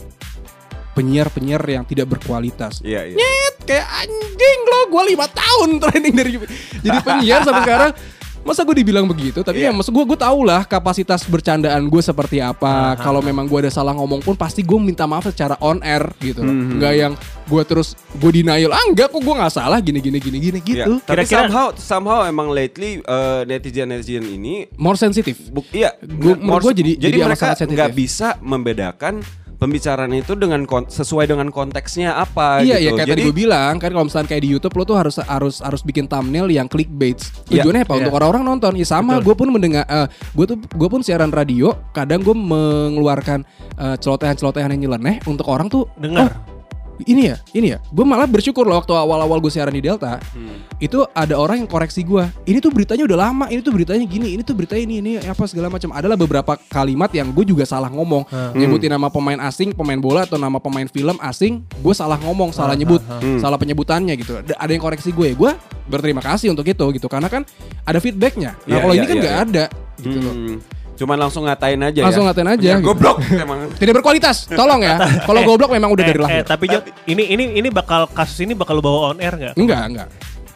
penyiar-penyiar 0.95 1.61
yang 1.61 1.85
tidak 1.85 2.07
berkualitas 2.09 2.79
Iya, 2.81 3.05
iya. 3.05 3.17
Nyet, 3.17 3.57
kayak 3.63 3.87
anjing 4.01 4.61
lo 4.65 4.79
gue 4.89 5.03
lima 5.11 5.27
tahun 5.27 5.69
training 5.83 6.15
dari 6.15 6.31
jadi 6.79 6.99
penyiar 7.01 7.43
sampai 7.43 7.63
sekarang 7.63 7.93
masa 8.41 8.61
gue 8.61 8.77
dibilang 8.77 9.05
begitu 9.05 9.41
tapi 9.41 9.57
ya 9.59 9.63
Iya. 9.63 9.71
maksud 9.73 9.89
gue 9.91 10.05
gue 10.05 10.19
tau 10.19 10.45
lah 10.45 10.63
kapasitas 10.63 11.25
bercandaan 11.25 11.81
gue 11.83 11.99
seperti 11.99 12.39
apa 12.39 12.93
kalau 12.95 13.19
memang 13.19 13.49
gue 13.49 13.57
ada 13.59 13.73
salah 13.73 13.91
ngomong 13.91 14.21
pun 14.21 14.37
pasti 14.37 14.61
gue 14.61 14.77
minta 14.77 15.05
maaf 15.05 15.25
secara 15.25 15.57
on 15.59 15.81
air 15.81 16.05
gitu 16.19 16.39
loh 16.39 16.53
Mhm. 16.53 16.77
nggak 16.77 16.93
yang 16.95 17.13
gue 17.43 17.63
terus 17.65 17.97
gue 18.13 18.31
denial 18.35 18.69
ah 18.69 18.85
enggak 18.85 19.09
kok 19.09 19.17
gue 19.19 19.33
nggak 19.35 19.49
salah 19.51 19.81
gini 19.81 19.97
gini 19.99 20.21
gini 20.21 20.37
gini 20.39 20.59
Iya. 20.61 20.85
gitu 20.85 20.93
Tapi 21.01 21.25
Kira-kira- 21.25 21.49
somehow 21.49 21.67
somehow 21.75 22.21
emang 22.23 22.53
lately 22.53 23.01
netizen 23.43 23.89
netizen 23.89 24.29
ini 24.29 24.69
more 24.77 24.95
sensitif 24.95 25.41
iya, 25.73 25.97
mors- 26.37 26.69
jadi- 26.69 27.01
jadi 27.01 27.17
jadi 27.17 27.25
mereka 27.25 27.41
sangat 27.49 27.59
sensitif. 27.59 27.77
nggak 27.81 27.93
bisa 27.97 28.29
membedakan 28.45 29.25
pembicaraan 29.55 30.13
itu 30.13 30.35
dengan 30.35 30.65
kon- 30.65 30.87
sesuai 30.87 31.27
dengan 31.27 31.49
konteksnya 31.49 32.15
apa 32.15 32.61
Iya 32.61 32.77
gitu. 32.79 32.87
ya 32.87 32.91
kayak 32.95 33.09
jadi 33.09 33.13
tadi 33.15 33.23
gue 33.25 33.37
bilang 33.37 33.73
kan 33.79 33.91
kalau 33.91 34.05
misalnya 34.07 34.29
kayak 34.29 34.43
di 34.43 34.51
YouTube 34.51 34.75
lo 34.75 34.85
tuh 34.85 34.97
harus 34.97 35.17
harus 35.19 35.61
harus 35.61 35.81
bikin 35.81 36.05
thumbnail 36.07 36.47
yang 36.47 36.67
clickbait. 36.67 37.19
Iya, 37.49 37.63
Tujuannya 37.63 37.83
apa? 37.83 37.95
iya. 37.95 38.01
Untuk 38.03 38.15
orang-orang 38.15 38.45
nonton. 38.45 38.73
Ya 38.75 38.87
sama, 38.87 39.19
gue 39.19 39.35
pun 39.35 39.49
mendengar 39.49 39.85
gue 40.09 40.45
tuh 40.45 40.57
gue 40.59 40.89
pun 40.89 41.01
siaran 41.01 41.31
radio, 41.31 41.73
kadang 41.91 42.21
gue 42.21 42.35
mengeluarkan 42.35 43.43
eh, 43.75 43.97
celotehan-celotehan 43.99 44.71
yang 44.77 44.91
nyeleneh 44.91 45.19
untuk 45.25 45.47
orang 45.47 45.67
tuh 45.67 45.87
Dengar. 45.95 46.31
"Oh, 46.31 46.54
ini 47.03 47.35
ya, 47.35 47.37
ini 47.51 47.75
ya. 47.75 47.83
Gue 47.91 48.07
malah 48.07 48.31
bersyukur 48.31 48.63
loh 48.63 48.79
waktu 48.79 48.95
awal-awal 48.95 49.43
gue 49.43 49.51
siaran 49.51 49.75
di 49.75 49.83
Delta, 49.83 50.23
itu 50.79 51.03
ada 51.11 51.35
orang 51.35 51.67
yang 51.67 51.71
koreksi 51.71 52.07
gue. 52.07 52.23
Ini 52.47 52.63
tuh 52.63 52.71
beritanya 52.71 53.03
udah 53.03 53.19
lama, 53.19 53.51
ini 53.51 53.59
tuh 53.59 53.75
beritanya 53.75 54.07
gini, 54.07 54.39
ini 54.39 54.47
tuh 54.47 54.55
berita 54.55 54.79
ini, 54.79 55.03
ini 55.03 55.19
apa 55.19 55.43
segala 55.51 55.67
macam. 55.67 55.91
Adalah 55.91 56.15
beberapa 56.15 56.55
kalimat 56.71 57.11
yang 57.11 57.35
gue 57.35 57.43
juga 57.43 57.67
salah 57.67 57.91
ngomong. 57.91 58.31
Nyebutin 58.55 58.95
nama 58.95 59.11
pemain 59.11 59.43
asing, 59.51 59.75
pemain 59.75 59.99
bola 59.99 60.23
atau 60.23 60.39
nama 60.39 60.63
pemain 60.63 60.87
film 60.87 61.19
asing, 61.19 61.67
gue 61.83 61.95
salah 61.97 62.21
ngomong, 62.23 62.55
salah 62.55 62.79
nyebut, 62.79 63.03
salah 63.43 63.59
penyebutannya 63.59 64.15
gitu. 64.15 64.39
Ada 64.39 64.71
yang 64.71 64.83
koreksi 64.83 65.11
gue, 65.11 65.35
gue 65.35 65.51
berterima 65.91 66.23
kasih 66.23 66.55
untuk 66.55 66.63
itu 66.71 66.85
gitu. 66.95 67.11
Karena 67.11 67.27
kan 67.27 67.43
ada 67.83 67.99
feedbacknya. 67.99 68.55
Nah 68.71 68.75
Iya, 68.75 68.83
kalau 68.83 68.95
iya, 68.95 69.01
ini 69.01 69.07
kan 69.07 69.17
iya, 69.17 69.23
nggak 69.23 69.35
iya. 69.35 69.45
ada 69.47 69.65
gitu 70.03 70.19
loh. 70.21 70.35
Cuman 70.95 71.17
langsung 71.17 71.43
ngatain 71.43 71.81
aja 71.81 72.01
Langsung 72.01 72.23
ya. 72.23 72.31
ngatain 72.31 72.49
aja. 72.51 72.71
Gitu. 72.75 72.87
Goblok 72.87 73.17
emang. 73.29 73.59
Tidak 73.81 73.93
berkualitas, 73.93 74.47
tolong 74.47 74.81
ya. 74.81 74.97
Kalau 75.27 75.41
goblok 75.43 75.71
memang 75.71 75.91
udah 75.91 76.01
eh, 76.01 76.09
dari 76.09 76.19
eh, 76.19 76.23
lahir. 76.23 76.43
tapi 76.45 76.65
Jod, 76.67 76.85
ini 77.05 77.25
ini 77.29 77.45
ini 77.57 77.69
bakal 77.69 78.07
kasus 78.09 78.39
ini 78.41 78.53
bakal 78.53 78.79
lu 78.79 78.83
bawa 78.83 79.11
on 79.11 79.19
air 79.19 79.35
nggak? 79.35 79.55
Enggak, 79.55 79.83
enggak. 79.85 80.09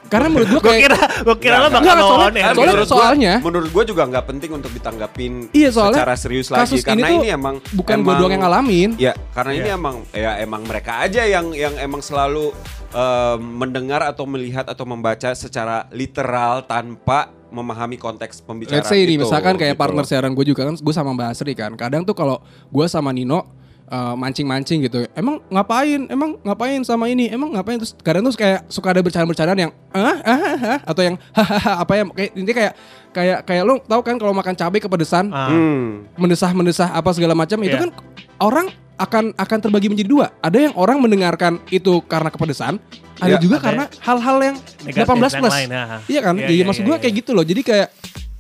Karena 0.08 0.32
menurut 0.32 0.48
gue 0.48 0.56
Gue 0.56 0.70
kayak 0.70 0.82
kira 0.86 0.98
gue 1.20 1.36
kira 1.36 1.56
lo 1.58 1.68
bakal 1.68 1.80
Enggak, 1.84 1.96
soalnya- 1.98 2.08
on 2.08 2.16
air. 2.16 2.24
soalnya- 2.24 2.48
gitu. 2.48 2.60
menurut 2.64 2.78
gua- 2.80 2.96
soalnya- 2.96 3.38
menurut 3.44 3.68
gue 3.68 3.84
juga 3.84 4.02
nggak 4.08 4.24
penting 4.24 4.50
untuk 4.56 4.70
ditanggapin 4.72 5.32
Iya, 5.52 5.68
soalnya 5.68 5.96
secara 6.00 6.14
serius 6.16 6.46
lagi 6.48 6.60
kasus 6.64 6.80
karena 6.80 7.04
ini 7.04 7.12
ini, 7.12 7.28
tuh 7.28 7.36
emang 7.36 7.54
bukan 7.76 7.96
gue 7.98 8.14
doang 8.16 8.32
yang 8.32 8.40
ngalamin. 8.40 8.90
Ya, 8.96 9.12
karena 9.30 9.52
ini 9.52 9.68
Iya. 9.68 9.76
emang 9.76 9.96
ya 10.10 10.30
emang 10.38 10.62
mereka 10.64 10.92
aja 10.98 11.22
yang 11.22 11.52
yang 11.52 11.76
emang 11.76 12.00
selalu 12.00 12.56
eh, 12.88 13.36
mendengar 13.36 14.00
atau 14.00 14.24
melihat 14.24 14.64
atau 14.64 14.88
membaca 14.88 15.28
secara 15.34 15.84
literal 15.92 16.64
tanpa 16.64 17.28
memahami 17.48 17.96
konteks 17.96 18.40
pembicaraan 18.40 18.80
Let's 18.80 18.88
say 18.88 19.02
ini 19.02 19.16
itu, 19.16 19.24
misalkan 19.24 19.56
kayak 19.56 19.74
gitu 19.74 19.80
partner 19.80 20.04
loh. 20.04 20.10
siaran 20.10 20.32
gue 20.32 20.44
juga 20.44 20.68
kan 20.68 20.74
gue 20.74 20.94
sama 20.94 21.10
Mbak 21.12 21.28
Asri 21.32 21.52
kan. 21.52 21.72
Kadang 21.74 22.04
tuh 22.04 22.12
kalau 22.12 22.38
gue 22.68 22.86
sama 22.86 23.08
Nino 23.10 23.44
uh, 23.88 24.14
mancing-mancing 24.14 24.84
gitu. 24.84 25.08
Emang 25.12 25.40
ngapain? 25.48 26.04
Emang 26.06 26.36
ngapain 26.40 26.80
sama 26.82 27.08
ini? 27.08 27.28
Emang 27.28 27.48
ngapain 27.50 27.80
terus 27.80 27.96
kadang 27.98 28.20
tuh 28.20 28.36
kayak 28.36 28.68
suka 28.68 28.92
ada 28.92 29.00
bercandaan-bercandaan 29.00 29.58
yang 29.58 29.72
ah, 29.90 30.16
ah, 30.20 30.20
ah, 30.22 30.58
ah, 30.76 30.78
atau 30.84 31.02
yang 31.02 31.16
hahaha 31.32 31.72
apa 31.80 31.92
yang 31.94 32.06
kayak 32.12 32.30
intinya 32.32 32.56
kayak 32.56 32.74
kayak 33.08 33.38
kayak 33.44 33.62
lu 33.64 33.74
tahu 33.82 34.00
kan 34.04 34.16
kalau 34.16 34.32
makan 34.32 34.52
cabai 34.52 34.78
kepedesan, 34.78 35.32
Ah. 35.32 35.48
Hmm. 35.48 36.04
mendesah-mendesah 36.16 36.92
apa 36.92 37.10
segala 37.12 37.32
macam 37.32 37.56
itu 37.60 37.72
Iya. 37.72 37.88
kan 37.88 37.90
orang 38.38 38.68
akan 38.98 39.32
akan 39.38 39.58
terbagi 39.62 39.88
menjadi 39.88 40.10
dua. 40.10 40.26
Ada 40.42 40.68
yang 40.68 40.74
orang 40.74 40.98
mendengarkan 40.98 41.62
itu 41.70 42.02
karena 42.04 42.28
kepedesan, 42.34 42.82
ada 43.22 43.38
Iya, 43.38 43.38
juga 43.38 43.56
ada 43.62 43.64
karena 43.64 43.84
hal-hal 44.02 44.36
yang 44.42 44.56
Negatif 44.82 45.06
18 45.06 45.14
yang 45.14 45.42
plus. 45.42 45.54
lain, 45.54 45.68
ah. 45.70 46.00
Iya 46.10 46.20
kan? 46.20 46.34
Iya, 46.34 46.46
Jadi 46.50 46.58
iya, 46.58 46.66
maksud 46.66 46.82
iya, 46.82 46.88
gue 46.90 46.96
iya. 46.98 47.02
kayak 47.06 47.14
gitu 47.22 47.30
loh. 47.32 47.44
Jadi 47.46 47.62
kayak 47.62 47.88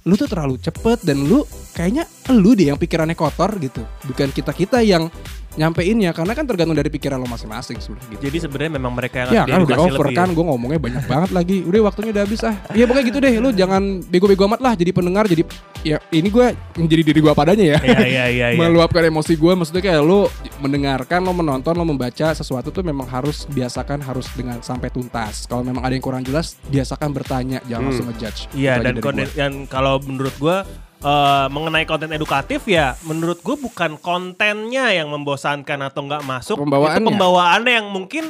lu 0.08 0.14
tuh 0.16 0.28
terlalu 0.30 0.56
cepet 0.58 0.98
dan 1.04 1.18
lu 1.26 1.38
kayaknya 1.76 2.04
lu 2.34 2.50
deh 2.58 2.66
yang 2.74 2.78
pikirannya 2.78 3.14
kotor 3.14 3.54
gitu. 3.62 3.86
Bukan 4.10 4.34
kita-kita 4.34 4.82
yang 4.82 5.06
nyampeinnya 5.58 6.14
karena 6.14 6.32
kan 6.38 6.46
tergantung 6.46 6.78
dari 6.78 6.86
pikiran 6.86 7.18
lo 7.18 7.26
masing-masing 7.26 7.82
sebenarnya 7.82 8.08
gitu. 8.14 8.22
Jadi 8.30 8.38
sebenarnya 8.46 8.72
memang 8.78 8.92
mereka 8.94 9.26
yang 9.26 9.34
Ya 9.34 9.42
kan 9.44 9.60
udah 9.66 9.78
over 9.82 10.06
lebih 10.08 10.16
kan 10.16 10.28
gue 10.30 10.44
ngomongnya 10.46 10.78
banyak 10.78 11.04
banget 11.10 11.30
lagi 11.34 11.56
Udah 11.66 11.80
waktunya 11.90 12.10
udah 12.14 12.22
habis 12.22 12.40
ah 12.46 12.56
Iya 12.70 12.84
pokoknya 12.86 13.06
gitu 13.10 13.18
deh 13.18 13.34
Lu 13.42 13.50
jangan 13.50 13.82
bego-bego 14.06 14.46
amat 14.46 14.60
lah 14.62 14.72
Jadi 14.78 14.90
pendengar 14.94 15.24
jadi 15.26 15.42
Ya 15.82 15.96
ini 16.14 16.30
gue 16.30 16.46
menjadi 16.78 17.02
diri 17.02 17.20
gue 17.20 17.32
padanya 17.34 17.64
ya 17.74 17.78
Iya 17.82 17.98
iya 18.06 18.24
iya. 18.30 18.46
iya. 18.54 18.58
Meluapkan 18.58 19.02
emosi 19.02 19.34
gue 19.34 19.52
Maksudnya 19.58 19.82
kayak 19.82 20.02
lu 20.06 20.30
mendengarkan 20.62 21.20
Lo 21.26 21.34
menonton 21.34 21.74
Lo 21.74 21.84
membaca 21.84 22.30
sesuatu 22.30 22.70
tuh 22.70 22.86
memang 22.86 23.10
harus 23.10 23.44
Biasakan 23.50 23.98
harus 24.06 24.30
dengan 24.38 24.62
sampai 24.62 24.94
tuntas 24.94 25.50
Kalau 25.50 25.66
memang 25.66 25.82
ada 25.82 25.94
yang 25.94 26.04
kurang 26.04 26.22
jelas 26.22 26.54
Biasakan 26.70 27.10
bertanya 27.10 27.58
Jangan 27.66 27.82
langsung 27.90 28.06
ngejudge 28.10 28.54
Iya 28.54 28.78
dan 28.78 28.94
dan 29.34 29.52
kalau 29.66 29.98
menurut 30.02 30.34
gue 30.38 30.56
mengenai 31.48 31.86
konten 31.86 32.10
edukatif 32.10 32.66
ya 32.66 32.98
menurut 33.06 33.38
gue 33.38 33.54
bukan 33.54 33.94
kontennya 34.02 34.90
yang 34.90 35.14
membosankan 35.14 35.78
atau 35.86 36.00
nggak 36.02 36.26
masuk 36.26 36.56
Pembawaannya. 36.58 36.98
itu 36.98 37.08
pembawaannya 37.14 37.72
yang 37.78 37.88
mungkin 37.88 38.24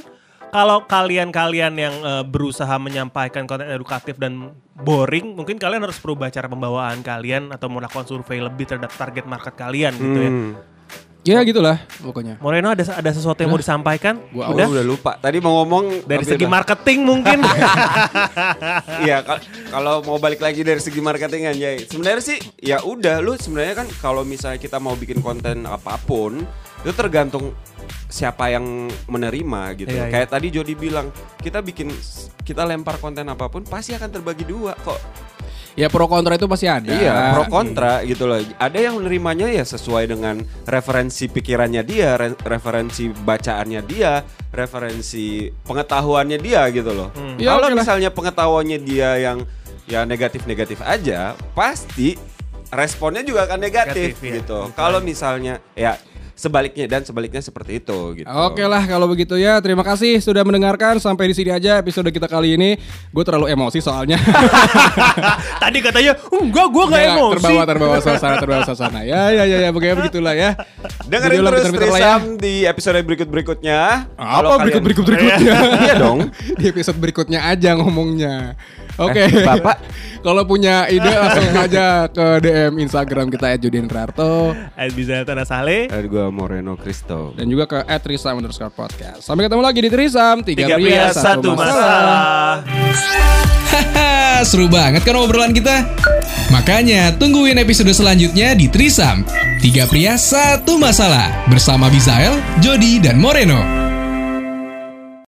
kalau 0.49 0.85
kalian-kalian 0.89 1.75
yang 1.77 1.95
eh, 2.01 2.25
berusaha 2.25 2.77
menyampaikan 2.81 3.45
konten 3.45 3.69
edukatif 3.69 4.17
dan 4.17 4.53
boring 4.77 5.37
mungkin 5.37 5.61
kalian 5.61 5.85
harus 5.85 6.01
berubah 6.01 6.33
cara 6.33 6.49
pembawaan 6.49 7.05
kalian 7.05 7.53
atau 7.53 7.69
melakukan 7.69 8.05
survei 8.09 8.41
lebih 8.41 8.65
terhadap 8.69 8.93
target 8.97 9.25
market 9.29 9.55
kalian 9.57 9.93
gitu 9.97 10.19
ya. 10.21 10.33
Hmm. 10.33 10.53
Ya 10.57 10.78
gitulah 11.43 11.77
pokoknya 11.99 12.35
Moreno 12.39 12.71
ada 12.71 12.81
ada 12.81 13.11
sesuatu 13.11 13.37
yang 13.39 13.51
mau 13.51 13.61
disampaikan? 13.61 14.17
Gua 14.31 14.49
Udah, 14.49 14.67
Udah 14.71 14.85
lupa. 14.85 15.13
Tadi 15.15 15.39
mau 15.39 15.61
ngomong 15.61 16.07
dari 16.07 16.25
segi 16.25 16.45
udah. 16.45 16.53
marketing 16.53 16.99
mungkin. 17.05 17.39
Iya, 18.99 19.23
kal- 19.23 19.43
kalau 19.71 20.03
mau 20.03 20.19
balik 20.19 20.39
lagi 20.39 20.63
dari 20.63 20.79
segi 20.79 20.99
marketing 20.99 21.49
Anjay. 21.49 21.77
Sebenarnya 21.87 22.23
sih 22.25 22.39
ya 22.59 22.83
udah 22.83 23.19
lu 23.19 23.35
sebenarnya 23.35 23.85
kan 23.85 23.87
kalau 23.99 24.23
misalnya 24.23 24.59
kita 24.59 24.79
mau 24.79 24.95
bikin 24.95 25.21
konten 25.21 25.65
apa 25.65 25.99
pun 26.03 26.43
itu 26.79 26.93
tergantung 26.95 27.55
siapa 28.07 28.49
yang 28.49 28.89
menerima 29.07 29.61
gitu. 29.77 29.91
Iya, 29.91 30.09
iya. 30.09 30.13
Kayak 30.13 30.29
tadi 30.31 30.49
Jody 30.49 30.75
bilang, 30.75 31.11
kita 31.39 31.61
bikin 31.61 31.91
kita 32.43 32.63
lempar 32.65 32.97
konten 32.97 33.27
apa 33.27 33.51
pun 33.51 33.63
pasti 33.63 33.93
akan 33.93 34.09
terbagi 34.09 34.47
dua 34.47 34.73
kok. 34.79 34.99
Ya 35.79 35.87
pro 35.87 36.11
kontra 36.11 36.35
itu 36.35 36.51
pasti 36.51 36.67
ada. 36.67 36.91
Iya, 36.91 37.39
pro 37.39 37.47
kontra 37.47 38.03
gitu 38.03 38.27
loh. 38.27 38.43
Ada 38.59 38.91
yang 38.91 38.99
menerimanya 38.99 39.47
ya 39.47 39.63
sesuai 39.63 40.11
dengan 40.11 40.43
referensi 40.67 41.31
pikirannya 41.31 41.87
dia, 41.87 42.19
re- 42.19 42.35
referensi 42.43 43.07
bacaannya 43.07 43.87
dia, 43.87 44.27
referensi 44.51 45.47
pengetahuannya 45.63 46.39
dia 46.43 46.67
gitu 46.75 46.91
loh. 46.91 47.15
Ya, 47.39 47.55
Kalau 47.55 47.71
misalnya 47.71 48.11
pengetahuannya 48.11 48.79
dia 48.83 49.23
yang 49.23 49.47
ya 49.87 50.03
negatif-negatif 50.03 50.83
aja, 50.83 51.39
pasti 51.55 52.19
responnya 52.69 53.23
juga 53.23 53.47
akan 53.47 53.63
negatif, 53.63 54.19
Negatif, 54.19 54.27
ya. 54.27 54.35
gitu. 54.43 54.59
Kalau 54.75 54.99
misalnya 54.99 55.63
ya 55.73 55.95
sebaliknya 56.39 56.87
dan 56.87 57.03
sebaliknya 57.03 57.43
seperti 57.43 57.83
itu 57.83 58.23
gitu. 58.23 58.31
Oke 58.31 58.63
lah 58.63 58.87
kalau 58.87 59.11
begitu 59.11 59.35
ya 59.35 59.59
Terima 59.59 59.83
kasih 59.83 60.23
sudah 60.23 60.47
mendengarkan 60.47 61.03
Sampai 61.03 61.27
di 61.27 61.35
sini 61.35 61.51
aja 61.51 61.83
episode 61.83 62.07
kita 62.15 62.31
kali 62.31 62.55
ini 62.55 62.79
Gue 63.11 63.27
terlalu 63.27 63.51
emosi 63.51 63.83
soalnya 63.83 64.23
Tadi 65.63 65.79
katanya, 65.83 66.15
enggak 66.31 66.67
gue 66.71 66.85
gak 66.95 67.03
emosi. 67.11 67.35
Terbawa 67.43 67.63
terbawa 67.67 67.97
suasana 67.99 68.37
Terbawa 68.39 68.63
suasana 68.63 69.01
Ya 69.03 69.35
ya 69.35 69.43
ya 69.51 69.67
ya 69.67 69.71
Pokoknya 69.75 69.97
begitulah 69.99 70.35
ya 70.39 70.55
Dengerin 71.11 71.43
terus 71.43 71.67
ya. 71.67 71.73
Trisam 71.75 72.21
di 72.39 72.55
episode 72.69 73.01
berikut-berikutnya. 73.03 73.81
Apa 74.15 74.61
berikut-berikut 74.63 75.05
berikutnya 75.09 75.57
Iya 75.89 75.95
dong. 75.99 76.29
Di 76.55 76.69
episode 76.71 77.01
berikutnya 77.01 77.49
aja 77.49 77.75
ngomongnya 77.75 78.55
Oke 78.99 79.23
Eh, 79.23 79.47
Bapak. 79.47 79.77
Kalau 80.19 80.43
punya 80.43 80.91
ide 80.91 81.07
langsung 81.07 81.55
aja 81.55 82.11
ke 82.11 82.43
DM 82.43 82.83
Instagram 82.83 83.31
kita 83.31 83.55
Judin 83.57 83.87
Rarto 83.87 84.51
Eh, 84.75 84.91
bisa 84.91 85.23
Tanah 85.23 85.47
Saleh. 85.47 85.87
Ada 85.87 86.03
gue 86.05 86.27
Moreno 86.29 86.75
Cristo. 86.75 87.33
Dan 87.33 87.47
juga 87.47 87.65
ke 87.65 87.79
@trisam 88.03 88.43
underscore 88.43 88.75
podcast 88.75 89.23
Sampai 89.23 89.47
ketemu 89.47 89.63
lagi 89.63 89.79
di 89.79 89.89
Trisam 89.89 90.43
Tiga, 90.43 90.67
Tiga 90.67 90.77
pria, 90.77 91.05
satu 91.15 91.55
masalah. 91.55 92.67
Hahaha, 93.69 94.43
seru 94.43 94.67
banget 94.67 95.07
kan 95.07 95.15
obrolan 95.15 95.55
kita? 95.55 95.87
Makanya 96.49 97.15
tungguin 97.15 97.61
episode 97.61 97.93
selanjutnya 97.93 98.57
di 98.57 98.67
Trisam. 98.67 99.23
Tiga 99.61 99.85
pria, 99.85 100.17
satu 100.17 100.81
masalah. 100.81 101.47
Bersama 101.47 101.93
Bizael, 101.93 102.41
Jody, 102.59 102.97
dan 102.99 103.21
Moreno. 103.21 103.78